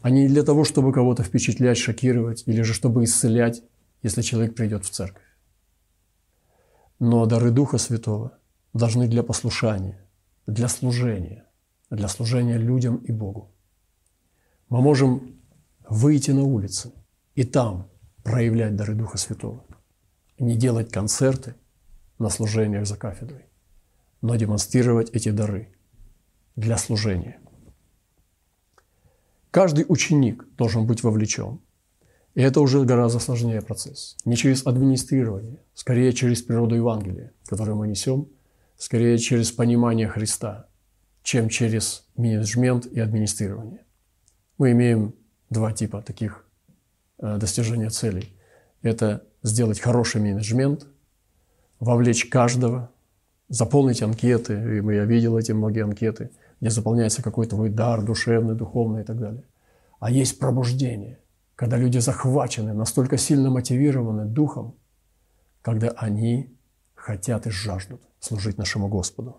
а 0.00 0.10
не 0.10 0.28
для 0.28 0.42
того, 0.42 0.64
чтобы 0.64 0.92
кого-то 0.92 1.22
впечатлять, 1.22 1.76
шокировать 1.76 2.44
или 2.46 2.62
же 2.62 2.72
чтобы 2.72 3.04
исцелять, 3.04 3.62
если 4.02 4.22
человек 4.22 4.54
придет 4.54 4.84
в 4.84 4.90
церковь. 4.90 5.22
Но 6.98 7.26
дары 7.26 7.50
Духа 7.50 7.78
Святого 7.78 8.38
должны 8.72 9.08
для 9.08 9.22
послушания, 9.22 10.00
для 10.48 10.66
служения, 10.68 11.46
для 11.90 12.08
служения 12.08 12.58
людям 12.58 12.96
и 12.96 13.12
Богу. 13.12 13.52
Мы 14.68 14.80
можем 14.80 15.40
выйти 15.88 16.32
на 16.32 16.42
улицы 16.42 16.92
и 17.36 17.44
там 17.44 17.88
проявлять 18.24 18.74
дары 18.74 18.94
Духа 18.94 19.18
Святого. 19.18 19.64
Не 20.40 20.56
делать 20.56 20.90
концерты 20.90 21.54
на 22.18 22.30
служениях 22.30 22.86
за 22.86 22.96
кафедрой, 22.96 23.44
но 24.22 24.34
демонстрировать 24.34 25.10
эти 25.10 25.30
дары– 25.30 25.72
для 26.58 26.76
служения. 26.76 27.38
Каждый 29.52 29.84
ученик 29.88 30.44
должен 30.56 30.86
быть 30.86 31.04
вовлечен. 31.04 31.60
И 32.34 32.40
это 32.40 32.60
уже 32.60 32.84
гораздо 32.84 33.20
сложнее 33.20 33.62
процесс. 33.62 34.16
Не 34.24 34.36
через 34.36 34.66
администрирование, 34.66 35.62
скорее 35.74 36.12
через 36.12 36.42
природу 36.42 36.74
Евангелия, 36.74 37.32
которое 37.46 37.74
мы 37.74 37.86
несем, 37.86 38.28
скорее 38.78 39.18
через 39.18 39.52
понимание 39.52 40.08
Христа, 40.08 40.68
чем 41.22 41.50
через 41.50 42.06
менеджмент 42.16 42.86
и 42.86 42.98
администрирование. 43.00 43.84
Мы 44.56 44.72
имеем 44.72 45.14
два 45.50 45.72
типа 45.72 46.00
таких 46.00 46.46
э, 47.18 47.36
достижения 47.36 47.90
целей. 47.90 48.34
Это 48.80 49.24
сделать 49.42 49.80
хороший 49.80 50.22
менеджмент, 50.22 50.86
вовлечь 51.80 52.24
каждого, 52.30 52.90
заполнить 53.50 54.00
анкеты, 54.00 54.54
и 54.54 54.94
я 54.94 55.04
видел 55.04 55.36
эти 55.36 55.52
многие 55.52 55.84
анкеты– 55.84 56.30
где 56.60 56.70
заполняется 56.70 57.22
какой-то 57.22 57.56
твой 57.56 57.70
дар 57.70 58.02
душевный, 58.02 58.54
духовный 58.54 59.02
и 59.02 59.04
так 59.04 59.18
далее. 59.18 59.44
А 60.00 60.10
есть 60.10 60.38
пробуждение, 60.38 61.18
когда 61.54 61.76
люди 61.76 61.98
захвачены, 61.98 62.72
настолько 62.72 63.16
сильно 63.16 63.50
мотивированы 63.50 64.24
духом, 64.24 64.76
когда 65.62 65.88
они 65.90 66.56
хотят 66.94 67.46
и 67.46 67.50
жаждут 67.50 68.02
служить 68.20 68.58
нашему 68.58 68.88
Господу. 68.88 69.36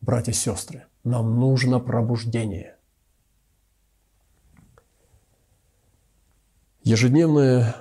Братья 0.00 0.32
и 0.32 0.34
сестры, 0.34 0.86
нам 1.04 1.38
нужно 1.38 1.78
пробуждение. 1.80 2.76
Ежедневное 6.82 7.76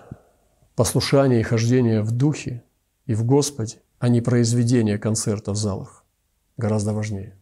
послушание 0.76 1.40
и 1.40 1.44
хождение 1.44 2.02
в 2.02 2.12
Духе 2.12 2.64
и 3.08 3.16
в 3.16 3.26
Господе, 3.26 3.82
а 4.00 4.10
не 4.10 4.22
произведение 4.22 4.98
концерта 4.98 5.52
в 5.52 5.56
залах, 5.56 6.06
гораздо 6.58 6.94
важнее 6.94 7.36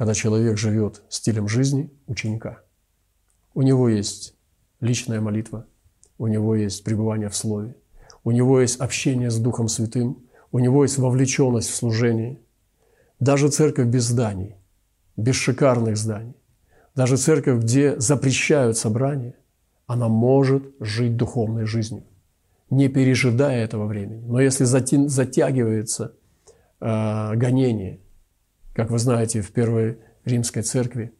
когда 0.00 0.14
человек 0.14 0.56
живет 0.56 1.02
стилем 1.10 1.46
жизни 1.46 1.90
ученика. 2.06 2.62
У 3.52 3.60
него 3.60 3.86
есть 3.86 4.34
личная 4.80 5.20
молитва, 5.20 5.66
у 6.16 6.26
него 6.26 6.56
есть 6.56 6.84
пребывание 6.84 7.28
в 7.28 7.36
Слове, 7.36 7.76
у 8.24 8.30
него 8.30 8.62
есть 8.62 8.80
общение 8.80 9.30
с 9.30 9.36
Духом 9.36 9.68
Святым, 9.68 10.24
у 10.52 10.58
него 10.58 10.84
есть 10.84 10.98
вовлеченность 10.98 11.70
в 11.70 11.74
служение. 11.74 12.38
Даже 13.18 13.48
церковь 13.48 13.86
без 13.86 14.04
зданий, 14.04 14.56
без 15.16 15.36
шикарных 15.36 15.96
зданий, 15.96 16.36
даже 16.94 17.16
церковь, 17.16 17.62
где 17.62 17.98
запрещают 18.00 18.76
собрания, 18.76 19.34
она 19.86 20.08
может 20.08 20.62
жить 20.80 21.16
духовной 21.16 21.66
жизнью, 21.66 22.04
не 22.70 22.88
пережидая 22.88 23.64
этого 23.64 23.86
времени. 23.86 24.24
Но 24.26 24.40
если 24.40 24.64
затягивается 24.64 26.14
э, 26.80 27.34
гонение– 27.34 28.00
как 28.80 28.90
вы 28.90 28.98
знаете, 28.98 29.42
в 29.42 29.52
Первой 29.52 29.98
Римской 30.24 30.62
Церкви 30.62 31.12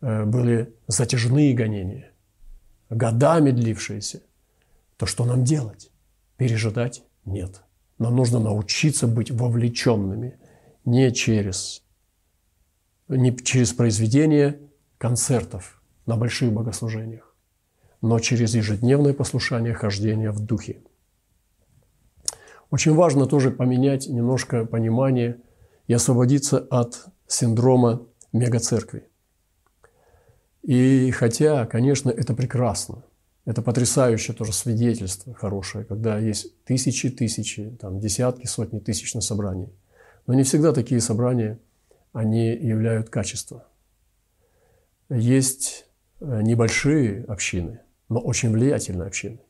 э, 0.00 0.24
были 0.24 0.74
затяжные 0.86 1.54
гонения, 1.54 2.12
годами 2.90 3.50
длившиеся. 3.50 4.22
То 4.96 5.06
что 5.06 5.24
нам 5.24 5.42
делать? 5.42 5.90
Пережидать? 6.36 7.02
Нет. 7.24 7.62
Нам 8.02 8.16
нужно 8.16 8.40
научиться 8.40 9.06
быть 9.06 9.30
вовлеченными 9.30 10.38
не 10.84 11.12
через, 11.12 11.82
не 13.08 13.36
через 13.36 13.72
произведение 13.72 14.60
концертов 14.98 15.82
на 16.06 16.16
больших 16.16 16.52
богослужениях, 16.52 17.34
но 18.00 18.18
через 18.18 18.54
ежедневное 18.54 19.14
послушание 19.14 19.72
хождения 19.72 20.30
в 20.32 20.40
духе. 20.40 20.82
Очень 22.70 22.94
важно 22.94 23.26
тоже 23.26 23.50
поменять 23.50 24.08
немножко 24.08 24.66
понимание– 24.66 25.38
и 25.86 25.94
освободиться 25.94 26.58
от 26.58 27.06
синдрома 27.26 28.06
мегацеркви. 28.32 29.08
И 30.62 31.10
хотя, 31.10 31.66
конечно, 31.66 32.10
это 32.10 32.34
прекрасно, 32.34 33.04
это 33.44 33.62
потрясающее 33.62 34.36
тоже 34.36 34.52
свидетельство 34.52 35.34
хорошее, 35.34 35.84
когда 35.84 36.18
есть 36.18 36.62
тысячи, 36.64 37.10
тысячи, 37.10 37.76
там, 37.80 37.98
десятки, 37.98 38.46
сотни 38.46 38.78
тысяч 38.78 39.14
на 39.14 39.20
собрании. 39.20 39.72
Но 40.26 40.34
не 40.34 40.44
всегда 40.44 40.72
такие 40.72 41.00
собрания, 41.00 41.58
они 42.12 42.48
являют 42.48 43.10
качество. 43.10 43.66
Есть 45.08 45.86
э, 46.20 46.40
небольшие 46.42 47.24
общины, 47.24 47.80
но 48.08 48.20
очень 48.20 48.52
влиятельные 48.52 49.06
общины. 49.06 49.40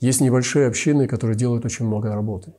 Есть 0.00 0.20
небольшие 0.20 0.66
общины, 0.66 1.06
которые 1.06 1.36
делают 1.36 1.64
очень 1.64 1.86
много 1.86 2.12
работы. 2.12 2.54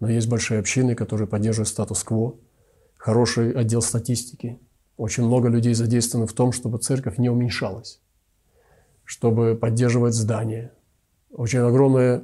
Но 0.00 0.10
есть 0.10 0.28
большие 0.28 0.60
общины, 0.60 0.94
которые 0.94 1.28
поддерживают 1.28 1.68
статус-кво, 1.68 2.36
хороший 2.96 3.52
отдел 3.52 3.80
статистики. 3.80 4.58
Очень 4.96 5.24
много 5.24 5.48
людей 5.48 5.72
задействованы 5.72 6.26
в 6.26 6.32
том, 6.32 6.52
чтобы 6.52 6.78
церковь 6.78 7.16
не 7.16 7.30
уменьшалась, 7.30 8.00
чтобы 9.10 9.56
поддерживать 9.56 10.14
здания. 10.14 10.72
Очень 11.32 11.58
огромное 11.58 12.22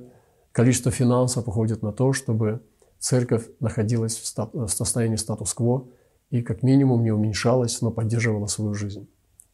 количество 0.53 0.92
финансов 0.92 1.49
уходит 1.49 1.83
на 1.83 1.92
то, 1.92 2.12
чтобы 2.12 2.62
церковь 3.01 3.49
находилась 3.59 4.16
в 4.16 4.68
состоянии 4.68 5.16
статус-кво 5.16 5.88
и 6.31 6.42
как 6.42 6.62
минимум 6.62 7.03
не 7.03 7.11
уменьшалась, 7.11 7.81
но 7.81 7.90
поддерживала 7.90 8.46
свою 8.46 8.72
жизнь 8.75 9.09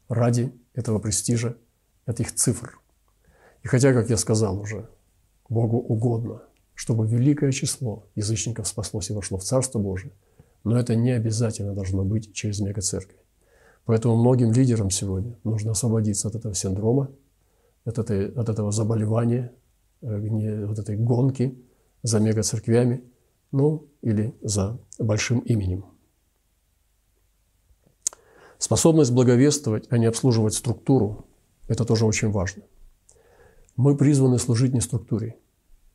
ради 0.08 0.52
этого 0.74 0.98
престижа, 0.98 1.56
этих 2.04 2.34
цифр. 2.34 2.78
И 3.62 3.66
хотя, 3.66 3.94
как 3.94 4.10
я 4.10 4.18
сказал 4.18 4.60
уже, 4.60 4.90
Богу 5.48 5.78
угодно, 5.78 6.42
чтобы 6.74 7.06
великое 7.06 7.52
число 7.52 8.04
язычников 8.14 8.68
спаслось 8.68 9.08
и 9.08 9.14
вошло 9.14 9.38
в 9.38 9.42
Царство 9.42 9.78
Божие– 9.78 10.12
но 10.64 10.78
это 10.78 10.94
не 10.94 11.10
обязательно 11.10 11.74
должно 11.74 12.04
быть 12.04 12.32
через 12.32 12.60
мегацеркви. 12.60 13.16
Поэтому 13.84 14.16
многим 14.16 14.52
лидерам 14.52 14.90
сегодня 14.90 15.36
нужно 15.44 15.72
освободиться 15.72 16.28
от 16.28 16.36
этого 16.36 16.54
синдрома, 16.54 17.10
от, 17.84 17.98
этой, 17.98 18.32
от 18.32 18.48
этого 18.48 18.72
заболевания, 18.72 19.52
э, 20.00 20.66
вот 20.66 20.78
этой 20.78 20.96
гонки 20.96 21.58
за 22.02 22.20
мегацерквями, 22.20 23.04
ну 23.50 23.88
или 24.00 24.34
за 24.42 24.78
большим 24.98 25.40
именем. 25.40 25.84
Способность 28.58 29.12
благовествовать, 29.12 29.86
а 29.90 29.98
не 29.98 30.06
обслуживать 30.06 30.54
структуру– 30.54 31.26
это 31.68 31.84
тоже 31.84 32.06
очень 32.06 32.30
важно. 32.30 32.62
Мы 33.76 33.96
призваны 33.96 34.38
служить 34.38 34.72
не 34.72 34.80
структуре, 34.80 35.36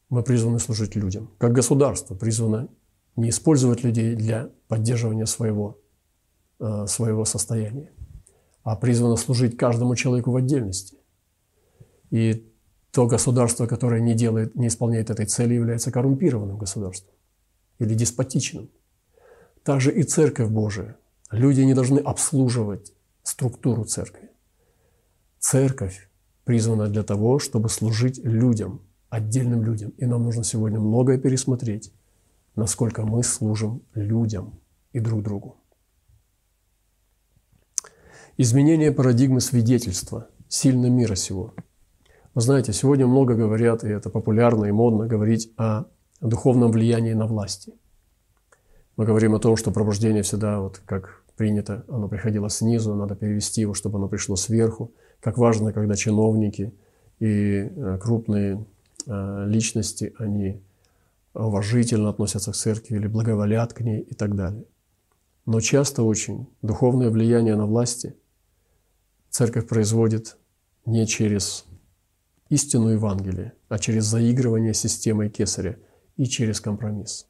мы 0.09 0.23
призваны 0.23 0.59
служить 0.59 0.95
людям. 0.95 1.31
Как 1.37 1.53
государство 1.53 2.15
призвано 2.15 2.67
не 3.15 3.29
использовать 3.29 3.83
людей 3.83 4.15
для 4.15 4.49
поддерживания 4.67 5.25
своего, 5.25 5.79
э, 6.59 6.87
своего 6.87 7.25
состояния, 7.25 7.91
а 8.63 8.75
призвано 8.75 9.15
служить 9.15 9.57
каждому 9.57 9.95
человеку 9.95 10.31
в 10.31 10.35
отдельности. 10.35 10.96
И 12.09 12.51
то 12.91 13.07
государство, 13.07 13.67
которое 13.67 14.01
не, 14.01 14.13
делает, 14.13 14.55
не 14.55 14.67
исполняет 14.67 15.09
этой 15.09 15.25
цели, 15.25 15.53
является 15.53 15.91
коррумпированным 15.91 16.57
государством 16.57 17.13
или 17.79 17.93
деспотичным. 17.93 18.69
Также 19.63 19.91
и 19.91 20.03
Церковь 20.03 20.49
Божия. 20.49 20.97
Люди 21.31 21.61
не 21.61 21.73
должны 21.73 21.99
обслуживать 21.99 22.93
структуру 23.23 23.83
Церкви. 23.83 24.29
Церковь 25.39 26.09
призвана 26.45 26.87
для 26.87 27.03
того, 27.03 27.39
чтобы 27.39 27.69
служить 27.69 28.19
людям, 28.23 28.81
отдельным 29.09 29.63
людям. 29.63 29.91
И 29.97 30.05
нам 30.05 30.23
нужно 30.23 30.43
сегодня 30.43 30.79
многое 30.79 31.17
пересмотреть 31.17 31.91
насколько 32.57 33.03
мы 33.03 33.23
служим 33.23 33.83
людям 33.93 34.59
и 34.91 34.99
друг 34.99 35.23
другу. 35.23 35.57
Изменение 38.35 38.91
парадигмы 38.91 39.39
свидетельства 39.41 40.27
сильно 40.49 40.87
мира 40.87 41.15
сего. 41.15 41.53
Вы 42.37 42.41
знаете, 42.41 42.71
сегодня 42.71 43.07
много 43.07 43.33
говорят, 43.33 43.83
и 43.83 43.87
это 43.87 44.11
популярно 44.11 44.65
и 44.65 44.71
модно 44.71 45.07
говорить 45.07 45.51
о 45.57 45.85
духовном 46.21 46.71
влиянии 46.71 47.13
на 47.13 47.25
власти. 47.25 47.73
Мы 48.95 49.05
говорим 49.05 49.33
о 49.33 49.39
том, 49.39 49.57
что 49.57 49.71
пробуждение 49.71 50.21
всегда, 50.21 50.59
вот 50.59 50.79
как 50.85 51.23
принято, 51.35 51.83
оно 51.87 52.07
приходило 52.07 52.47
снизу, 52.51 52.93
надо 52.93 53.15
перевести 53.15 53.61
его, 53.61 53.73
чтобы 53.73 53.97
оно 53.97 54.07
пришло 54.07 54.35
сверху. 54.35 54.91
Как 55.19 55.39
важно, 55.39 55.73
когда 55.73 55.95
чиновники 55.95 56.75
и 57.17 57.71
э, 57.75 57.97
крупные 57.99 58.63
э, 59.07 59.45
личности, 59.47 60.13
они 60.19 60.61
уважительно 61.33 62.09
относятся 62.09 62.51
к 62.51 62.55
церкви 62.55 62.97
или 62.97 63.07
благоволят 63.07 63.73
к 63.73 63.81
ней 63.81 64.01
и 64.01 64.13
так 64.13 64.35
далее. 64.35 64.65
Но 65.47 65.59
часто 65.59 66.03
очень 66.03 66.45
духовное 66.61 67.09
влияние 67.09 67.55
на 67.55 67.65
власти 67.65 68.15
церковь 69.31 69.67
производит 69.67 70.37
не 70.85 71.07
через 71.07 71.65
истину 72.49 72.89
Евангелия, 72.89 73.53
а 73.69 73.79
через 73.79 74.05
заигрывание 74.05 74.73
системой 74.73 75.29
кесаря 75.29 75.77
и 76.15 76.25
через 76.25 76.61
компромисс. 76.61 77.27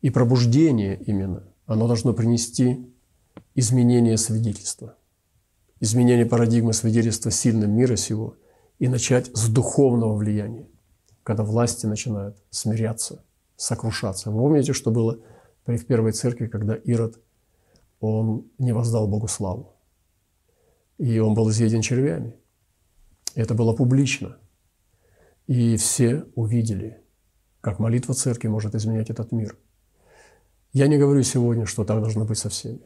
И 0.00 0.10
пробуждение 0.10 1.00
именно, 1.06 1.44
оно 1.66 1.86
должно 1.86 2.12
принести 2.12 2.86
изменение 3.54 4.16
свидетельства, 4.16 4.96
изменение 5.80 6.26
парадигмы 6.26 6.72
свидетельства 6.72 7.30
сильным 7.30 7.72
мира 7.72 7.96
сего 7.96 8.36
и 8.78 8.88
начать 8.88 9.30
с 9.36 9.48
духовного 9.48 10.14
влияния– 10.14 10.66
когда 11.28 11.44
власти 11.44 11.84
начинают 11.84 12.38
смиряться, 12.48 13.22
сокрушаться. 13.54 14.30
Вы 14.30 14.38
помните, 14.38 14.72
что 14.72 14.90
было 14.90 15.18
в 15.66 15.84
первой 15.84 16.12
церкви, 16.12 16.46
когда 16.46 16.74
Ирод, 16.74 17.20
он 18.00 18.46
не 18.56 18.72
воздал 18.72 19.06
Богу 19.06 19.28
славу. 19.28 19.74
И 20.96 21.18
он 21.18 21.34
был 21.34 21.50
изъеден 21.50 21.82
червями. 21.82 22.34
Это 23.38 23.54
было 23.54 23.72
публично. 23.72 24.36
И 25.46 25.76
все 25.76 26.24
увидели, 26.34 27.00
как 27.60 27.78
молитва 27.78 28.12
церкви 28.12 28.48
может 28.48 28.74
изменять 28.74 29.10
этот 29.10 29.30
мир. 29.30 29.56
Я 30.72 30.88
не 30.88 30.98
говорю 30.98 31.22
сегодня, 31.22 31.64
что 31.64 31.84
так 31.84 32.00
должно 32.00 32.24
быть 32.24 32.38
со 32.38 32.48
всеми. 32.48 32.82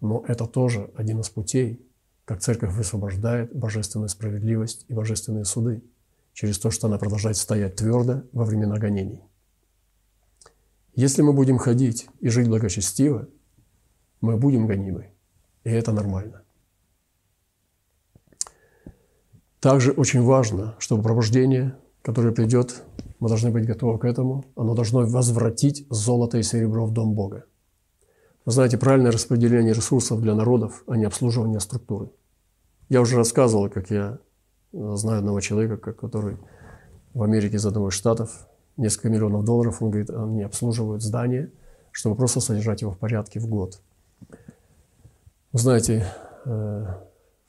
Но 0.00 0.24
это 0.26 0.46
тоже 0.46 0.90
один 0.96 1.20
из 1.20 1.28
путей, 1.28 1.86
как 2.24 2.40
церковь 2.40 2.72
высвобождает 2.72 3.54
божественную 3.54 4.08
справедливость 4.08 4.86
и 4.88 4.94
божественные 4.94 5.44
суды– 5.44 5.82
через 6.32 6.58
то, 6.58 6.70
что 6.70 6.88
она 6.88 6.98
продолжает 6.98 7.36
стоять 7.36 7.76
твердо 7.76 8.24
во 8.32 8.44
времена 8.46 8.78
гонений. 8.78 9.22
Если 10.94 11.20
мы 11.20 11.34
будем 11.34 11.58
ходить 11.58 12.08
и 12.20 12.28
жить 12.30 12.48
благочестиво, 12.48 13.28
мы 14.22 14.38
будем 14.38 14.66
гонимы, 14.66 15.12
и 15.62 15.68
это 15.68 15.92
нормально. 15.92 16.43
Также 19.64 19.92
очень 19.92 20.22
важно, 20.22 20.74
чтобы 20.78 21.02
пробуждение, 21.02 21.74
которое 22.02 22.32
придет, 22.32 22.82
мы 23.18 23.30
должны 23.30 23.50
быть 23.50 23.64
готовы 23.64 23.98
к 23.98 24.04
этому, 24.04 24.44
оно 24.56 24.74
должно 24.74 25.06
возвратить 25.06 25.86
золото 25.88 26.36
и 26.36 26.42
серебро 26.42 26.84
в 26.84 26.92
Дом 26.92 27.14
Бога. 27.14 27.46
Вы 28.44 28.52
знаете, 28.52 28.76
правильное 28.76 29.10
распределение 29.10 29.72
ресурсов 29.72 30.20
для 30.20 30.34
народов, 30.34 30.84
а 30.86 30.98
не 30.98 31.06
обслуживание 31.06 31.60
структуры. 31.60 32.10
Я 32.90 33.00
уже 33.00 33.16
рассказывал, 33.16 33.70
как 33.70 33.90
я 33.90 34.18
Знаю 34.74 35.20
одного 35.20 35.40
человека, 35.40 35.92
который 35.92 36.36
в 37.14 37.22
Америке 37.22 37.56
из 37.56 37.64
одного 37.64 37.88
из 37.88 37.94
штатов, 37.94 38.46
несколько 38.76 39.08
миллионов 39.08 39.44
долларов, 39.44 39.80
он 39.80 39.90
говорит, 39.90 40.10
они 40.10 40.42
обслуживают 40.42 41.02
здание, 41.02 41.50
чтобы 41.90 42.16
просто 42.16 42.40
содержать 42.40 42.82
его 42.82 42.90
в 42.90 42.98
порядке 42.98 43.40
в 43.40 43.46
год. 43.46 43.80
Вы 45.52 45.58
знаете, 45.58 46.06
э, 46.44 46.86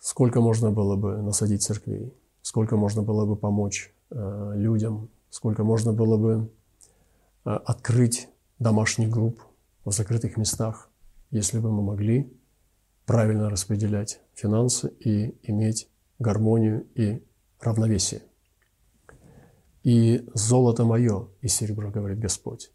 сколько 0.06 0.40
можно 0.40 0.70
было 0.70 0.96
бы 0.96 1.18
насадить 1.24 1.64
церквей, 1.64 2.14
сколько 2.44 2.78
можно 2.78 3.02
было 3.02 3.26
бы 3.26 3.36
помочь 3.36 3.92
э, 4.12 4.52
людям, 4.56 5.10
сколько 5.32 5.64
можно 5.64 5.94
было 5.94 6.16
бы 6.16 6.52
э, 7.44 7.50
открыть 7.50 8.30
домашних 8.60 9.10
групп 9.10 9.42
в 9.84 9.92
закрытых 9.92 10.38
местах, 10.38 10.92
если 11.32 11.58
бы 11.58 11.72
мы 11.72 11.82
могли 11.82 12.32
правильно 13.08 13.50
распределять 13.50 14.22
финансы 14.36 14.94
и 15.00 15.36
иметь 15.42 15.90
гармонию 16.20 16.86
и 16.94 17.24
равновесие. 17.60 18.22
И 19.82 20.30
золото 20.36 20.86
мое, 20.86 21.30
и 21.42 21.48
серебро, 21.48 21.90
говорит 21.90 22.20
Господь. 22.20 22.72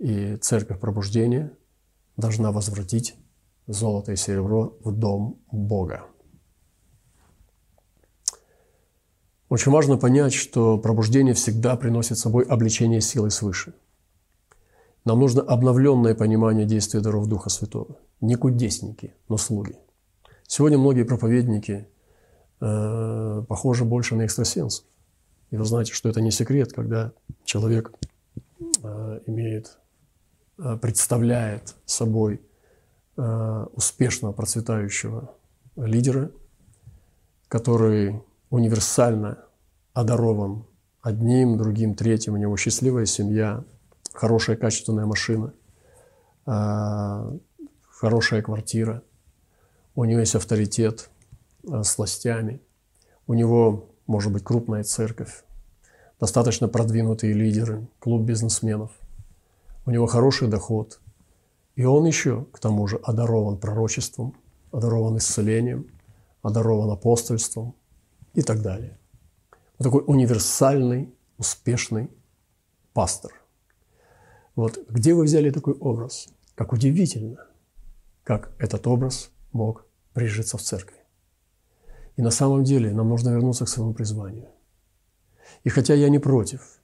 И 0.00 0.34
церковь 0.38 0.80
пробуждения 0.80 1.52
должна 2.16 2.50
возвратить 2.50 3.14
золото 3.68 4.10
и 4.10 4.16
серебро 4.16 4.76
в 4.82 4.90
дом 4.90 5.38
Бога. 5.52 6.06
Очень 9.48 9.72
важно 9.72 9.96
понять, 9.96 10.32
что 10.32 10.78
пробуждение 10.78 11.34
всегда 11.34 11.76
приносит 11.76 12.18
с 12.18 12.22
собой 12.22 12.44
обличение 12.44 13.00
силы 13.00 13.30
свыше. 13.30 13.74
Нам 15.04 15.20
нужно 15.20 15.42
обновленное 15.42 16.14
понимание 16.14 16.66
действия 16.66 17.00
даров 17.00 17.28
Духа 17.28 17.48
Святого. 17.48 17.96
Не 18.20 18.34
кудесники, 18.34 19.14
но 19.28 19.36
слуги. 19.36 19.76
Сегодня 20.48 20.78
многие 20.78 21.04
проповедники 21.04 21.86
Э, 22.60 23.44
похоже 23.48 23.84
больше 23.84 24.14
на 24.16 24.24
экстрасенсов. 24.24 24.84
И 25.50 25.56
вы 25.56 25.64
знаете, 25.64 25.92
что 25.92 26.08
это 26.08 26.20
не 26.20 26.30
секрет, 26.30 26.72
когда 26.72 27.12
человек 27.44 27.92
э, 28.82 29.20
имеет, 29.26 29.78
э, 30.58 30.76
представляет 30.80 31.74
собой 31.84 32.40
успешно 33.72 34.30
процветающего 34.32 35.34
лидера, 35.74 36.30
который 37.48 38.22
универсально 38.50 39.38
одарован 39.92 40.64
одним, 41.00 41.56
другим, 41.58 41.94
третьим, 41.94 42.34
у 42.34 42.36
него 42.36 42.56
счастливая 42.56 43.06
семья, 43.06 43.64
хорошая 44.12 44.56
качественная 44.56 45.06
машина, 45.06 45.52
хорошая 47.88 48.42
квартира, 48.42 49.02
у 49.94 50.04
него 50.04 50.20
есть 50.20 50.34
авторитет– 50.34 51.10
Э, 51.68 51.82
сластями. 51.82 52.60
У 53.26 53.34
него 53.34 53.90
может 54.06 54.32
быть 54.32 54.44
крупная 54.44 54.84
церковь, 54.84 55.42
достаточно 56.20 56.68
продвинутые 56.68 57.32
лидеры, 57.32 57.88
клуб 57.98 58.22
бизнесменов. 58.22 58.92
У 59.84 59.90
него 59.90 60.06
хороший 60.06 60.48
доход. 60.48 61.00
И 61.74 61.84
он 61.84 62.06
еще, 62.06 62.46
к 62.52 62.60
тому 62.60 62.86
же, 62.86 62.98
одарован 63.02 63.58
пророчеством, 63.58 64.34
одарован 64.70 65.18
исцелением, 65.18 65.88
одарован 66.42 66.90
апостольством 66.90 67.74
и 68.36 68.42
так 68.42 68.60
далее. 68.60 68.98
Вот 69.78 69.84
такой 69.84 70.04
универсальный, 70.06 71.12
успешный 71.38 72.10
пастор. 72.92 73.32
Вот 74.54 74.78
где 74.90 75.14
вы 75.14 75.24
взяли 75.24 75.50
такой 75.50 75.74
образ? 75.74 76.28
Как 76.54 76.72
удивительно, 76.72 77.46
как 78.24 78.54
этот 78.58 78.86
образ 78.86 79.30
мог 79.52 79.86
прижиться 80.12 80.58
в 80.58 80.62
церкви. 80.62 80.98
И 82.16 82.22
на 82.22 82.30
самом 82.30 82.62
деле 82.62 82.92
нам 82.92 83.08
нужно 83.08 83.30
вернуться 83.30 83.64
к 83.64 83.68
своему 83.68 83.94
призванию. 83.94 84.48
И 85.64 85.70
хотя 85.70 85.94
я 85.94 86.08
не 86.10 86.18
против, 86.18 86.80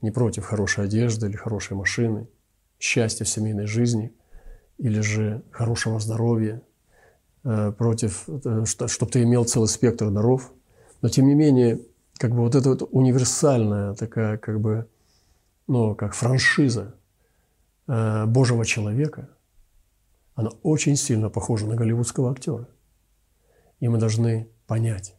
не 0.00 0.10
против 0.10 0.44
хорошей 0.44 0.84
одежды 0.84 1.26
или 1.26 1.36
хорошей 1.36 1.76
машины, 1.76 2.28
счастья 2.78 3.24
в 3.24 3.28
семейной 3.28 3.66
жизни 3.66 4.14
или 4.78 5.00
же 5.00 5.42
хорошего 5.50 6.00
здоровья, 6.00 6.62
против, 7.76 8.28
э, 8.28 8.64
чтобы 8.64 9.12
ты 9.12 9.22
имел 9.22 9.44
целый 9.44 9.68
спектр 9.68 10.10
даров. 10.10 10.52
Но 11.02 11.08
тем 11.08 11.26
не 11.28 11.34
менее, 11.34 11.80
как 12.18 12.32
бы 12.32 12.38
вот 12.38 12.54
эта 12.54 12.70
вот 12.70 12.88
универсальная 12.90 13.94
такая 13.94 14.38
как 14.38 14.60
бы, 14.60 14.88
ну, 15.66 15.94
как 15.94 16.14
франшиза 16.14 16.94
э, 17.86 18.26
Божьего 18.26 18.64
человека, 18.64 19.28
она 20.34 20.50
очень 20.62 20.96
сильно 20.96 21.30
похожа 21.30 21.66
на 21.66 21.76
голливудского 21.76 22.30
актера. 22.30 22.68
И 23.80 23.88
мы 23.88 23.98
должны 23.98 24.48
понять 24.66 25.14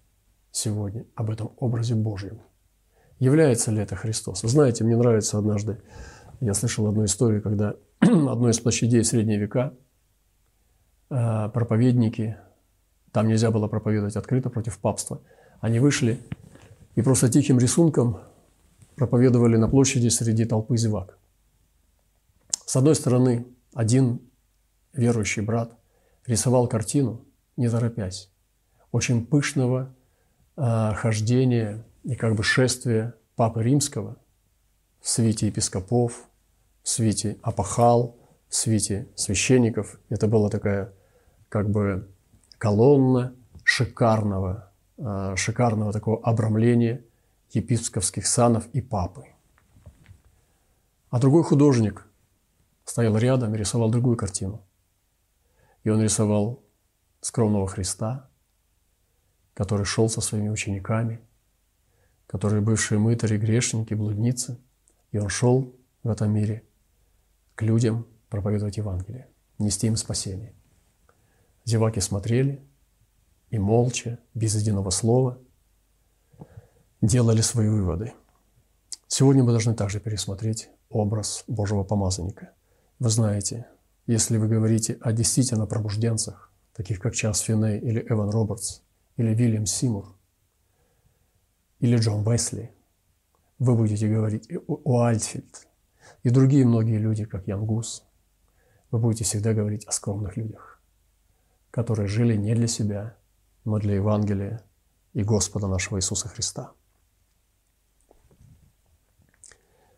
сегодня 0.51 1.05
об 1.15 1.29
этом 1.29 1.53
образе 1.57 1.95
Божьем. 1.95 2.41
Является 3.19 3.71
ли 3.71 3.79
это 3.79 3.95
Христос? 3.95 4.43
Вы 4.43 4.49
знаете, 4.49 4.83
мне 4.83 4.95
нравится 4.95 5.37
однажды, 5.37 5.81
я 6.39 6.53
слышал 6.53 6.87
одну 6.87 7.05
историю, 7.05 7.41
когда 7.41 7.75
одной 7.99 8.51
из 8.51 8.59
площадей 8.59 9.03
средние 9.03 9.39
века 9.39 9.73
э, 9.73 9.86
проповедники, 11.09 12.37
там 13.11 13.27
нельзя 13.27 13.51
было 13.51 13.67
проповедовать 13.67 14.15
открыто 14.15 14.49
против 14.49 14.77
папства, 14.79 15.21
они 15.61 15.79
вышли 15.79 16.19
и 16.95 17.01
просто 17.01 17.29
тихим 17.29 17.59
рисунком 17.59 18.19
проповедовали 18.95 19.57
на 19.57 19.69
площади 19.69 20.09
среди 20.09 20.45
толпы 20.45 20.77
зевак. 20.77 21.17
С 22.65 22.75
одной 22.75 22.95
стороны, 22.95 23.45
один 23.73 24.19
верующий 24.93 25.41
брат 25.41 25.77
рисовал 26.25 26.67
картину, 26.67 27.25
не 27.55 27.69
торопясь, 27.69 28.29
очень 28.91 29.25
пышного 29.25 29.93
э, 30.57 30.93
хождения 30.95 31.85
и 32.03 32.15
как 32.15 32.35
бы 32.35 32.43
шествия 32.43 33.13
Папы 33.35 33.61
Римского 33.61 34.17
в 34.99 35.07
свете 35.07 35.47
епископов, 35.47 36.27
в 36.81 36.89
свете 36.89 37.37
апохал, 37.43 38.16
в 38.49 38.55
свете 38.55 39.07
священников. 39.15 39.99
Это 40.09 40.27
была 40.27 40.49
такая 40.49 40.93
как 41.49 41.69
бы 41.69 42.09
колонна 42.57 43.35
шикарного 43.63 44.67
Э, 44.97 45.35
шикарного 45.35 45.93
такого 45.93 46.19
обрамления 46.23 47.05
епископских 47.51 48.25
санов 48.25 48.67
и 48.73 48.81
папы. 48.81 49.25
А 51.11 51.19
другой 51.19 51.43
художник 51.43 52.07
стоял 52.83 53.15
рядом 53.17 53.53
и 53.53 53.57
рисовал 53.57 53.91
другую 53.91 54.17
картину. 54.17 54.65
И 55.83 55.89
он 55.89 56.01
рисовал 56.01 56.63
скромного 57.21 57.67
Христа, 57.67 58.27
который 59.53 59.85
шел 59.85 60.09
со 60.09 60.19
своими 60.19 60.49
учениками, 60.49 61.21
которые 62.25 62.61
бывшие 62.61 62.97
мытари, 62.97 63.37
грешники, 63.37 63.93
блудницы. 63.93 64.59
И 65.11 65.19
он 65.19 65.29
шел 65.29 65.75
в 66.01 66.09
этом 66.09 66.33
мире 66.33 66.63
к 67.53 67.61
людям 67.61 68.07
проповедовать 68.29 68.77
Евангелие, 68.77 69.27
нести 69.59 69.87
им 69.87 69.95
спасение. 69.95 70.53
Зеваки 71.65 71.99
смотрели– 71.99 72.63
и 73.49 73.57
молча, 73.57 74.19
без 74.33 74.55
единого 74.55 74.89
слова, 74.89 75.39
делали 77.01 77.41
свои 77.41 77.69
выводы. 77.69 78.13
Сегодня 79.07 79.43
мы 79.43 79.51
должны 79.51 79.73
также 79.73 79.99
пересмотреть 79.99 80.69
образ 80.89 81.43
Божьего 81.47 81.83
помазанника. 81.83 82.51
Вы 82.99 83.09
знаете, 83.09 83.67
если 84.05 84.37
вы 84.37 84.47
говорите 84.47 84.97
о 85.01 85.11
действительно 85.13 85.65
пробужденцах, 85.65 86.51
таких 86.73 86.99
как 86.99 87.15
Час 87.15 87.39
Финей 87.39 87.79
или 87.79 88.05
Эван 88.07 88.29
Робертс, 88.29 88.81
или 89.15 89.33
Вильям 89.33 89.65
Симур, 89.65 90.15
или 91.79 91.97
Джон 91.97 92.23
Весли, 92.23 92.71
вы 93.59 93.75
будете 93.75 94.07
говорить 94.07 94.49
о 94.67 95.03
Альтфильд 95.03 95.67
и 96.23 96.29
другие 96.29 96.65
многие 96.65 96.97
люди, 96.97 97.25
как 97.25 97.47
Ян 97.47 97.65
Гус. 97.65 98.06
Вы 98.91 98.99
будете 98.99 99.25
всегда 99.25 99.53
говорить 99.53 99.85
о 99.85 99.91
скромных 99.91 100.37
людях, 100.37 100.79
которые 101.71 102.07
жили 102.07 102.35
не 102.35 102.55
для 102.55 102.67
себя, 102.67 103.15
но 103.65 103.79
для 103.79 103.95
Евангелия 103.95 104.61
и 105.13 105.23
Господа 105.23 105.67
нашего 105.67 105.97
Иисуса 105.97 106.29
Христа. 106.29 106.71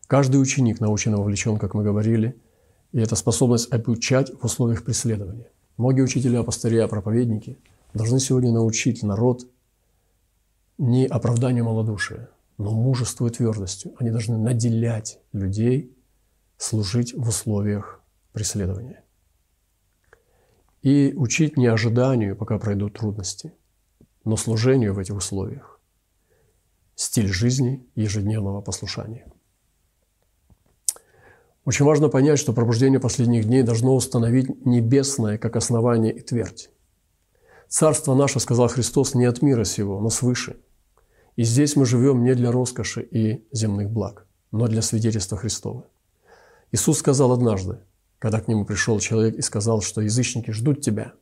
Каждый 0.08 0.42
ученик 0.42 0.80
научен 0.80 1.14
вовлечен, 1.14 1.56
как 1.58 1.74
мы 1.74 1.84
говорили, 1.84 2.36
и 2.90 2.98
это 2.98 3.14
способность 3.14 3.72
обучать 3.72 4.32
в 4.32 4.44
условиях 4.44 4.84
преследования. 4.84 5.48
Многие 5.76 6.02
учителя, 6.02 6.42
пастыря, 6.42 6.88
проповедники 6.88 7.58
должны 7.94 8.18
сегодня 8.18 8.50
научить 8.50 9.04
народ 9.04 9.46
не 10.78 11.06
оправданию 11.06 11.64
малодушия, 11.64 12.28
но 12.58 12.72
мужеству 12.72 13.28
и 13.28 13.30
твердостью. 13.30 13.92
Они 13.98 14.10
должны 14.10 14.36
наделять 14.36 15.20
людей 15.32 15.96
служить 16.56 17.14
в 17.14 17.28
условиях 17.28 17.99
преследования. 18.32 19.04
И 20.82 21.12
учить 21.16 21.56
не 21.56 21.66
ожиданию, 21.66 22.36
пока 22.36 22.58
пройдут 22.58 22.94
трудности, 22.94 23.52
но 24.24 24.36
служению 24.36 24.94
в 24.94 24.98
этих 24.98 25.16
условиях. 25.16 25.80
Стиль 26.94 27.28
жизни 27.28 27.86
ежедневного 27.94 28.60
послушания. 28.60 29.30
Очень 31.64 31.84
важно 31.84 32.08
понять, 32.08 32.38
что 32.38 32.52
пробуждение 32.52 33.00
последних 33.00 33.44
дней 33.44 33.62
должно 33.62 33.94
установить 33.94 34.64
небесное 34.64 35.38
как 35.38 35.56
основание 35.56 36.12
и 36.12 36.20
твердь. 36.20 36.70
Царство 37.68 38.14
наше, 38.14 38.40
сказал 38.40 38.68
Христос, 38.68 39.14
не 39.14 39.26
от 39.26 39.42
мира 39.42 39.64
сего, 39.64 40.00
но 40.00 40.10
свыше. 40.10 40.58
И 41.36 41.44
здесь 41.44 41.76
мы 41.76 41.86
живем 41.86 42.24
не 42.24 42.34
для 42.34 42.50
роскоши 42.50 43.02
и 43.02 43.46
земных 43.52 43.90
благ, 43.90 44.26
но 44.50 44.66
для 44.66 44.82
свидетельства 44.82 45.38
Христова. 45.38 45.86
Иисус 46.72 46.98
сказал 46.98 47.32
однажды, 47.32 47.80
когда 48.20 48.38
к 48.38 48.48
нему 48.48 48.64
пришел 48.64 49.00
человек 49.00 49.36
и 49.36 49.42
сказал, 49.42 49.80
что 49.80 50.02
язычники 50.02 50.50
ждут 50.52 50.82
тебя. 50.82 51.14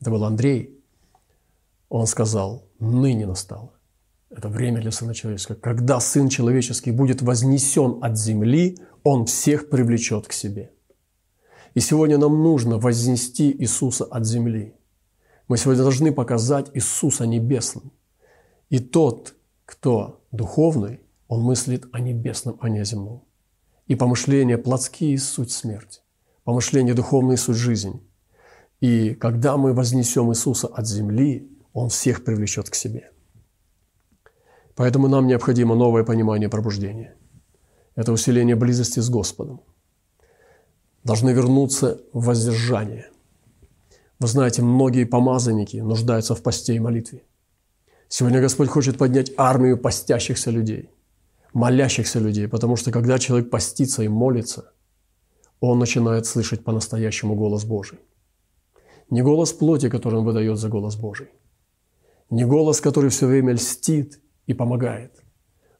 Это 0.00 0.10
был 0.10 0.24
Андрей, 0.24 0.78
он 1.88 2.06
сказал, 2.06 2.64
ныне 2.80 3.26
настало. 3.26 3.72
Это 4.28 4.48
время 4.48 4.80
для 4.80 4.90
Сына 4.90 5.14
Человеческого. 5.14 5.56
Когда 5.56 6.00
Сын 6.00 6.28
Человеческий 6.28 6.90
будет 6.90 7.22
вознесен 7.22 7.98
от 8.02 8.18
земли, 8.18 8.78
Он 9.04 9.26
всех 9.26 9.70
привлечет 9.70 10.26
к 10.26 10.32
себе. 10.32 10.72
И 11.74 11.80
сегодня 11.80 12.18
нам 12.18 12.42
нужно 12.42 12.78
вознести 12.78 13.52
Иисуса 13.52 14.04
от 14.04 14.26
земли. 14.26 14.74
Мы 15.48 15.58
сегодня 15.58 15.82
должны 15.82 16.12
показать 16.12 16.70
Иисуса 16.74 17.24
небесным. 17.24 17.92
И 18.68 18.78
тот, 18.80 19.34
кто 19.64 20.24
духовный, 20.32 21.00
он 21.28 21.42
мыслит 21.42 21.86
о 21.92 22.00
небесном, 22.00 22.58
а 22.60 22.68
не 22.68 22.80
о 22.80 22.84
земном. 22.84 23.22
И 23.86 23.94
помышления 23.94 24.58
плотские– 24.58 25.18
суть 25.18 25.52
смерть. 26.42 26.44
Помышления 26.44 26.94
духовные– 26.94 27.36
суть 27.38 27.56
жизнь. 27.56 28.00
И 28.82 29.14
когда 29.14 29.56
мы 29.56 29.72
вознесем 29.72 30.30
Иисуса 30.30 30.66
от 30.66 30.86
земли, 30.86 31.48
он 31.72 31.88
всех 31.88 32.24
привлечет 32.24 32.68
к 32.68 32.74
себе. 32.74 33.10
Поэтому 34.74 35.08
нам 35.08 35.26
необходимо 35.26 35.74
новое 35.74 36.04
понимание 36.04 36.48
пробуждения. 36.48 37.14
Это 37.96 38.12
усиление 38.12 38.56
близости 38.56 39.00
с 39.00 39.10
Господом. 39.10 39.60
Должны 41.04 41.34
вернуться 41.34 42.00
в 42.12 42.24
воздержание. 42.24 43.06
Вы 44.20 44.28
знаете, 44.28 44.62
многие 44.62 45.04
помазанники 45.04 45.82
нуждаются 45.82 46.34
в 46.34 46.42
посте 46.42 46.74
и 46.74 46.80
молитве. 46.80 47.22
Сегодня 48.08 48.40
Господь 48.40 48.68
хочет 48.68 48.98
поднять 48.98 49.32
армию 49.36 49.78
постящихся 49.78 50.50
людей, 50.50 50.90
молящихся 51.54 52.20
людей, 52.20 52.48
потому 52.48 52.76
что 52.76 52.90
когда 52.90 53.18
человек 53.18 53.50
постится 53.50 54.02
и 54.02 54.08
молится, 54.08 54.72
он 55.68 55.78
начинает 55.78 56.26
слышать 56.26 56.64
по-настоящему 56.64 57.36
голос 57.36 57.64
Божий. 57.64 58.00
Не 59.10 59.22
голос 59.22 59.52
плоти, 59.52 59.88
который 59.88 60.18
он 60.18 60.24
выдает 60.24 60.58
за 60.58 60.68
голос 60.68 60.96
Божий, 60.96 61.28
не 62.30 62.44
голос, 62.44 62.80
который 62.80 63.10
все 63.10 63.26
время 63.26 63.52
льстит 63.52 64.20
и 64.46 64.54
помогает, 64.54 65.22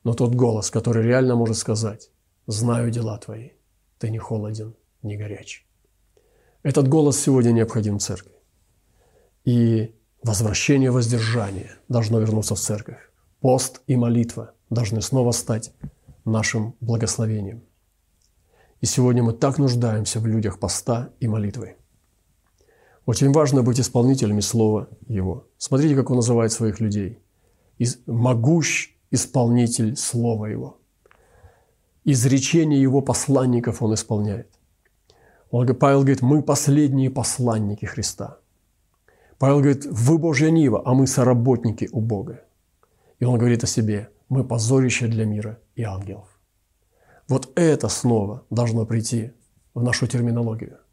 но 0.05 0.15
тот 0.15 0.35
голос, 0.35 0.71
который 0.71 1.03
реально 1.03 1.35
может 1.35 1.57
сказать 1.57 2.11
«Знаю 2.47 2.91
дела 2.91 3.19
твои, 3.19 3.51
ты 3.99 4.11
не 4.11 4.19
холоден, 4.19 4.75
не 5.03 5.17
горяч». 5.17 5.67
Этот 6.63 6.89
голос 6.89 7.19
сегодня 7.19 7.51
необходим 7.51 7.99
церкви. 7.99 8.33
И 9.45 9.97
возвращение 10.23 10.93
воздержания 10.93 11.77
должно 11.89 12.21
вернуться 12.21 12.55
в 12.55 12.61
церковь. 12.61 13.11
Пост 13.41 13.83
и 13.89 13.97
молитва 13.97 14.55
должны 14.71 15.03
снова 15.03 15.33
стать 15.33 15.73
нашим 16.25 16.77
благословением. 16.81 17.65
И 18.83 18.87
сегодня 18.87 19.23
мы 19.23 19.33
так 19.33 19.59
нуждаемся 19.59 20.19
в 20.19 20.27
людях 20.27 20.59
поста 20.59 21.11
и 21.21 21.29
молитвы. 21.29 21.77
Очень 23.07 23.33
важно 23.33 23.63
быть 23.63 23.81
исполнителями 23.81 24.41
Слова 24.41 24.89
Его. 25.07 25.47
Смотрите, 25.57 25.95
как 25.95 26.11
Он 26.11 26.17
называет 26.17 26.53
своих 26.53 26.81
людей. 26.81 27.21
Могущ 28.07 28.91
исполнитель 29.13 29.97
Слова 29.97 30.47
Его. 30.47 30.79
Изречение 32.05 32.83
Его 32.83 33.03
посланников 33.03 33.83
Он 33.83 33.95
исполняет. 33.95 34.49
Павел 35.51 36.01
говорит, 36.01 36.23
мы 36.23 36.43
последние 36.43 37.09
посланники 37.09 37.85
Христа. 37.85 38.39
Павел 39.39 39.59
говорит, 39.59 39.87
вы 39.87 40.19
Божья 40.19 40.51
Нива, 40.51 40.83
а 40.85 40.95
мы 40.95 41.07
соработники 41.07 41.89
у 41.93 42.01
Бога. 42.01 42.43
И 43.21 43.25
он 43.25 43.39
говорит 43.39 43.63
о 43.63 43.69
себе, 43.69 44.11
мы 44.29 44.43
позорище 44.43 45.07
для 45.07 45.25
мира 45.25 45.61
и 45.77 45.85
ангелов. 45.85 46.32
Вот 47.29 47.51
это 47.57 47.89
снова 47.89 48.45
должно 48.51 48.87
прийти 48.87 49.33
в 49.75 49.83
нашу 49.83 50.07
терминологию– 50.07 50.79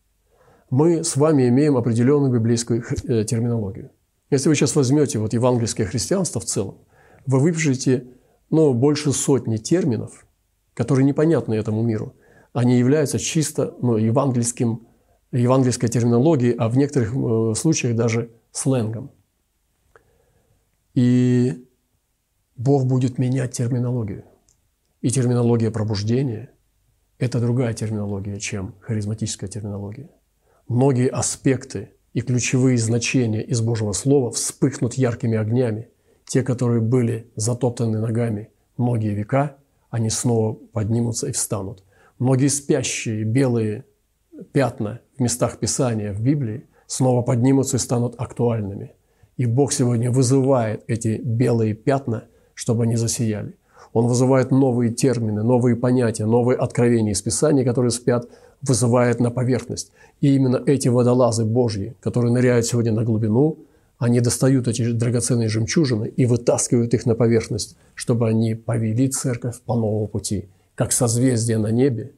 мы 0.69 1.03
с 1.03 1.15
вами 1.15 1.47
имеем 1.49 1.77
определенную 1.77 2.31
библейскую 2.31 2.83
э, 3.07 3.23
терминологию. 3.23 3.91
Если 4.29 4.49
вы 4.49 4.55
сейчас 4.55 4.75
возьмете 4.75 5.17
вот 5.17 5.33
евангельское 5.33 5.87
христианство 5.87 6.39
в 6.39 6.45
целом, 6.45 6.77
вы 7.25 7.39
выпишете 7.39 8.05
ну, 8.51 8.73
больше 8.73 9.11
сотни 9.11 9.57
терминов, 9.57 10.27
которые 10.75 11.05
непонятны 11.05 11.55
этому 11.55 11.81
миру. 11.81 12.13
Они 12.53 12.77
являются 12.77 13.17
чисто 13.17 13.75
ну, 13.81 13.97
евангельским, 13.97 14.87
евангельской 15.31 15.89
терминологией, 15.89 16.53
а 16.53 16.69
в 16.69 16.77
некоторых 16.77 17.15
э, 17.15 17.55
случаях 17.55 17.95
даже 17.95 18.29
сленгом. 18.51 19.11
И 20.93 21.65
Бог 22.55 22.85
будет 22.85 23.17
менять 23.17 23.53
терминологию. 23.53 24.23
И 25.01 25.09
терминология 25.11 25.71
пробуждения– 25.71 26.51
это 27.19 27.39
другая 27.39 27.73
терминология, 27.73 28.37
чем 28.37 28.75
харизматическая 28.81 29.49
терминология. 29.49 30.09
Многие 30.67 31.07
аспекты 31.07 31.93
и 32.13 32.21
ключевые 32.21 32.77
значения 32.77 33.41
из 33.41 33.61
Божьего 33.61 33.93
Слова 33.93 34.29
вспыхнут 34.31 34.95
яркими 34.95 35.37
огнями. 35.37 35.89
Те, 36.25 36.43
которые 36.43 36.81
были 36.81 37.31
затоптаны 37.35 37.99
ногами 37.99 38.49
многие 38.75 39.13
века, 39.13 39.55
они 39.89 40.09
снова 40.09 40.53
поднимутся 40.53 41.27
и 41.27 41.31
встанут. 41.31 41.83
Многие 42.17 42.49
спящие 42.49 43.23
белые 43.23 43.85
пятна 44.51 44.99
в 45.17 45.21
местах 45.21 45.59
Писания 45.59 46.11
в 46.11 46.21
Библии 46.21 46.67
снова 46.87 47.21
поднимутся 47.21 47.77
и 47.77 47.79
станут 47.79 48.15
актуальными. 48.17 48.95
И 49.37 49.45
Бог 49.45 49.71
сегодня 49.71 50.11
вызывает 50.11 50.83
эти 50.87 51.21
белые 51.23 51.73
пятна, 51.73 52.25
чтобы 52.53 52.83
они 52.83 52.97
засияли. 52.97 53.58
Он 53.93 54.07
вызывает 54.07 54.51
новые 54.51 54.91
термины, 54.91 55.43
новые 55.43 55.75
понятия, 55.75 56.25
новые 56.25 56.57
откровения 56.57 57.13
из 57.13 57.21
Писания, 57.21 57.63
которые 57.63 57.91
спят, 57.91 58.27
вызывает 58.61 59.19
на 59.19 59.31
поверхность. 59.31 59.91
И 60.21 60.35
именно 60.35 60.61
эти 60.65 60.87
водолазы 60.87 61.45
Божьи, 61.45 61.95
которые 61.99 62.31
ныряют 62.31 62.65
сегодня 62.65 62.91
на 62.91 63.03
глубину, 63.03 63.59
они 63.97 64.21
достают 64.21 64.67
эти 64.67 64.91
драгоценные 64.91 65.49
жемчужины 65.49 66.07
и 66.07 66.25
вытаскивают 66.25 66.93
их 66.93 67.05
на 67.05 67.15
поверхность, 67.15 67.75
чтобы 67.95 68.29
они 68.29 68.55
повели 68.55 69.09
церковь 69.09 69.59
по 69.61 69.75
новому 69.75 70.07
пути. 70.07 70.47
Как 70.75 70.93
созвездия 70.93 71.57
на 71.57 71.71
небе, 71.71 72.13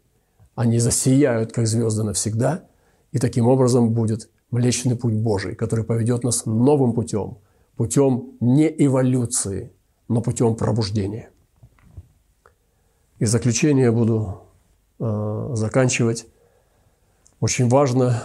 они 0.53 0.77
засияют, 0.77 1.53
как 1.53 1.65
звезды 1.65 2.03
навсегда, 2.03 2.65
и 3.11 3.17
таким 3.17 3.47
образом 3.47 3.89
будет 3.89 4.29
Млечный 4.51 4.95
Путь 4.95 5.15
Божий, 5.15 5.55
который 5.55 5.83
поведет 5.83 6.23
нас 6.23 6.45
новым 6.45 6.93
путем, 6.93 7.37
путем 7.77 8.33
не 8.39 8.67
эволюции, 8.67 9.71
но 10.07 10.21
путем 10.21 10.55
пробуждения. 10.55 11.30
И 13.21 13.25
заключение 13.25 13.91
буду 13.91 14.41
э, 14.97 15.51
заканчивать. 15.53 16.25
Очень 17.39 17.69
важно 17.69 18.23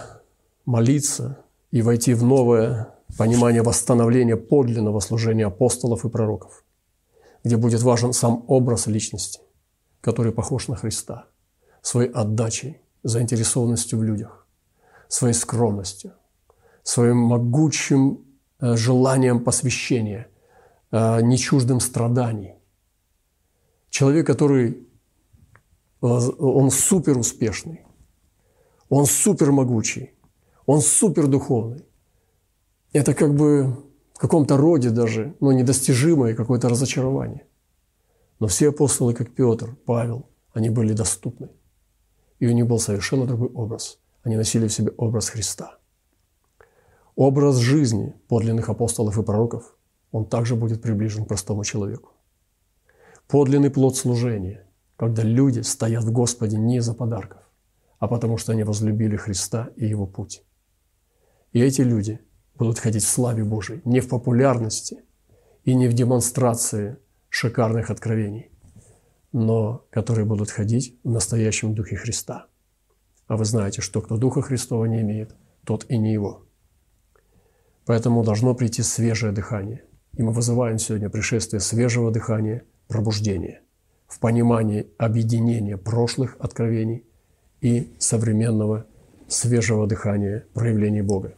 молиться 0.65 1.37
и 1.69 1.83
войти 1.83 2.15
в 2.15 2.23
новое 2.23 2.95
понимание 3.15 3.61
восстановления 3.61 4.37
подлинного 4.37 4.99
служения 4.99 5.45
апостолов 5.45 6.03
и 6.03 6.09
пророков, 6.09 6.63
где 7.43 7.57
будет 7.57 7.83
важен 7.83 8.11
сам 8.11 8.43
образ 8.47 8.87
личности, 8.87 9.39
который 10.01 10.31
похож 10.31 10.67
на 10.67 10.75
Христа, 10.75 11.27
своей 11.83 12.09
отдачей, 12.09 12.81
заинтересованностью 13.03 13.99
в 13.99 14.03
людях, 14.03 14.47
своей 15.09 15.35
скромностью, 15.35 16.13
своим 16.81 17.17
могучим 17.17 18.25
э, 18.59 18.75
желанием 18.75 19.43
посвящения, 19.43 20.27
э, 20.89 21.21
нечуждым 21.21 21.81
страданий. 21.81 22.55
Человек, 23.91 24.25
который 24.25 24.86
он 26.01 26.71
супер 26.71 27.17
успешный, 27.17 27.85
он 28.89 29.05
супер 29.05 29.51
могучий, 29.51 30.13
он 30.65 30.81
супер 30.81 31.27
духовный. 31.27 31.85
Это 32.93 33.13
как 33.13 33.35
бы 33.35 33.75
в 34.13 34.19
каком-то 34.19 34.57
роде 34.57 34.89
даже, 34.89 35.35
но 35.39 35.51
недостижимое 35.51 36.35
какое-то 36.35 36.69
разочарование. 36.69 37.45
Но 38.39 38.47
все 38.47 38.69
апостолы, 38.69 39.13
как 39.13 39.31
Петр, 39.31 39.75
Павел, 39.85 40.29
они 40.53 40.69
были 40.69 40.93
доступны. 40.93 41.49
И 42.39 42.47
у 42.47 42.51
них 42.51 42.67
был 42.67 42.79
совершенно 42.79 43.25
другой 43.25 43.49
образ. 43.49 43.99
Они 44.23 44.35
носили 44.35 44.67
в 44.67 44.73
себе 44.73 44.91
образ 44.97 45.29
Христа. 45.29 45.77
Образ 47.15 47.57
жизни 47.57 48.13
подлинных 48.27 48.69
апостолов 48.69 49.17
и 49.17 49.23
пророков, 49.23 49.75
он 50.11 50.25
также 50.25 50.55
будет 50.55 50.81
приближен 50.81 51.25
к 51.25 51.27
простому 51.27 51.63
человеку. 51.63 52.11
Подлинный 53.27 53.71
плод 53.71 53.97
служения, 53.97 54.66
когда 54.97 55.21
люди 55.21 55.61
стоят 55.61 56.03
в 56.03 56.11
Господе 56.11 56.57
не 56.57 56.77
из-за 56.77 56.93
подарков, 56.93 57.41
а 57.99 58.07
потому 58.07 58.37
что 58.37 58.51
они 58.51 58.63
возлюбили 58.63 59.15
Христа 59.15 59.69
и 59.75 59.85
Его 59.85 60.07
путь. 60.07 60.43
И 61.53 61.61
эти 61.61 61.81
люди 61.81 62.19
будут 62.55 62.79
ходить 62.79 63.03
в 63.03 63.07
славе 63.07 63.43
Божией, 63.43 63.81
не 63.85 63.99
в 63.99 64.09
популярности 64.09 65.03
и 65.63 65.75
не 65.75 65.87
в 65.87 65.93
демонстрации 65.93 66.97
шикарных 67.29 67.91
откровений, 67.91 68.51
но 69.31 69.85
которые 69.91 70.25
будут 70.25 70.49
ходить 70.49 70.97
в 71.03 71.11
настоящем 71.11 71.75
Духе 71.75 71.95
Христа. 71.95 72.47
А 73.27 73.37
вы 73.37 73.45
знаете, 73.45 73.81
что 73.81 74.01
кто 74.01 74.17
Духа 74.17 74.41
Христова 74.41 74.85
не 74.85 75.01
имеет, 75.01 75.35
тот 75.63 75.85
и 75.89 75.97
не 75.97 76.11
Его. 76.13 76.43
Поэтому 77.85 78.23
должно 78.23 78.55
прийти 78.55 78.81
свежее 78.81 79.31
дыхание. 79.31 79.83
И 80.13 80.23
мы 80.23 80.31
вызываем 80.31 80.79
сегодня 80.79 81.09
пришествие 81.09 81.59
свежего 81.59 82.09
дыхания, 82.09 82.63
пробуждения– 82.87 83.61
в 84.07 84.19
понимании 84.19 84.87
объединения 84.97 85.77
прошлых 85.77 86.37
откровений 86.39 87.05
и 87.61 87.93
современного 87.99 88.85
свежего 89.27 89.85
дыхания 89.85 90.45
проявлений 90.53 91.01
Бога. 91.01 91.35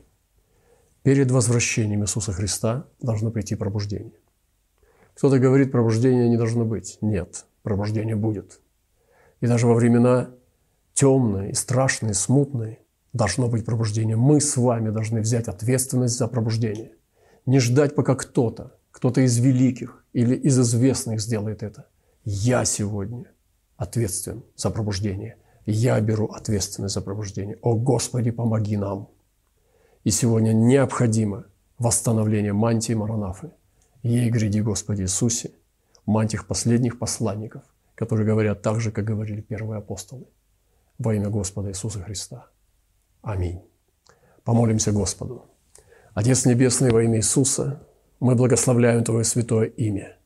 Перед 1.01 1.31
возвращением 1.31 2.03
Иисуса 2.03 2.31
Христа 2.31 2.85
должно 3.01 3.31
прийти 3.31 3.55
пробуждение. 3.55 4.13
Кто-то 5.15 5.39
говорит, 5.39 5.71
пробуждения 5.71 6.29
не 6.29 6.37
должно 6.37 6.63
быть. 6.63 6.97
Нет, 7.01 7.45
пробуждение 7.63 8.15
будет. 8.15 8.59
И 9.41 9.47
даже 9.47 9.65
во 9.65 9.73
времена 9.73 10.29
темные, 10.93 11.55
страшные, 11.55 12.13
смутные 12.13 12.79
должно 13.13 13.47
быть 13.47 13.65
пробуждение. 13.65 14.15
Мы 14.15 14.39
с 14.39 14.55
вами 14.55 14.91
должны 14.91 15.21
взять 15.21 15.47
ответственность 15.47 16.17
за 16.17 16.27
пробуждение. 16.27 16.91
Не 17.45 17.59
ждать, 17.59 17.95
пока 17.95 18.15
кто-то, 18.15 18.77
кто-то 18.91 19.21
из 19.21 19.37
великих 19.39 20.03
или 20.13 20.35
из 20.35 20.59
известных 20.59 21.21
сделает 21.21 21.63
это– 21.63 21.87
я 22.31 22.63
сегодня 22.63 23.25
ответственен 23.75 24.43
за 24.55 24.69
пробуждение. 24.69 25.37
Я 25.65 25.99
беру 25.99 26.27
ответственность 26.27 26.93
за 26.93 27.01
пробуждение. 27.01 27.57
О 27.63 27.73
Господи, 27.73 28.29
помоги 28.29 28.77
нам. 28.77 29.09
И 30.03 30.11
сегодня 30.11 30.53
необходимо 30.53 31.45
восстановление 31.79 32.53
мантии 32.53 32.93
Маранафы. 32.93 33.49
Ей 34.03 34.29
гряди, 34.29 34.61
Господи 34.61 35.01
Иисусе, 35.01 35.53
мантиях 36.05 36.45
последних 36.45 36.99
посланников, 36.99 37.63
которые 37.95 38.27
говорят 38.27 38.61
так 38.61 38.79
же, 38.79 38.91
как 38.91 39.05
говорили 39.05 39.41
первые 39.41 39.79
апостолы. 39.79 40.27
Во 40.99 41.15
имя 41.15 41.29
Господа 41.29 41.69
Иисуса 41.69 41.99
Христа. 41.99 42.45
Аминь. 43.23 43.63
Помолимся 44.43 44.91
Господу. 44.91 45.45
Отец 46.13 46.45
Небесный, 46.45 46.91
во 46.91 47.01
имя 47.01 47.17
Иисуса, 47.17 47.87
мы 48.19 48.35
благословляем 48.35 49.03
Твое 49.03 49.23
святое 49.23 49.65
имя– 49.65 50.15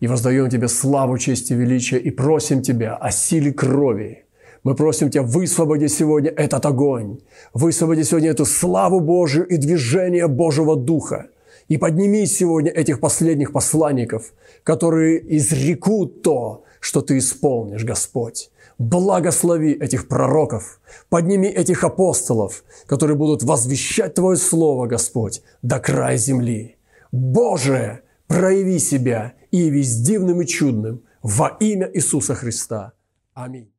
и 0.00 0.06
воздаем 0.06 0.48
Тебе 0.50 0.68
славу, 0.68 1.18
честь 1.18 1.50
и 1.50 1.54
величие, 1.54 2.00
и 2.00 2.10
просим 2.10 2.62
Тебя 2.62 2.96
о 2.96 3.10
силе 3.10 3.52
крови. 3.52 4.24
Мы 4.64 4.74
просим 4.74 5.10
Тебя, 5.10 5.22
высвободи 5.22 5.88
сегодня 5.88 6.30
этот 6.30 6.66
огонь, 6.66 7.20
высвободи 7.54 8.02
сегодня 8.02 8.30
эту 8.30 8.44
славу 8.44 9.00
Божию 9.00 9.46
и 9.46 9.56
движение 9.56 10.26
Божьего 10.26 10.76
Духа. 10.76 11.28
И 11.68 11.76
подними 11.76 12.26
сегодня 12.26 12.70
этих 12.70 12.98
последних 12.98 13.52
посланников, 13.52 14.32
которые 14.64 15.36
изрекут 15.36 16.22
то, 16.22 16.64
что 16.80 17.00
Ты 17.00 17.18
исполнишь, 17.18 17.84
Господь. 17.84 18.50
Благослови 18.78 19.72
этих 19.72 20.08
пророков, 20.08 20.80
подними 21.10 21.46
этих 21.48 21.84
апостолов, 21.84 22.64
которые 22.86 23.16
будут 23.16 23.42
возвещать 23.42 24.14
Твое 24.14 24.36
Слово, 24.36 24.86
Господь, 24.86 25.42
до 25.62 25.78
края 25.78 26.16
земли. 26.16 26.76
Боже, 27.12 28.00
прояви 28.30 28.78
себя 28.78 29.32
и 29.50 29.56
явись 29.56 29.96
дивным 29.96 30.40
и 30.40 30.46
чудным 30.46 31.02
во 31.22 31.48
имя 31.60 31.90
Иисуса 31.92 32.34
Христа. 32.34 32.92
Аминь. 33.34 33.72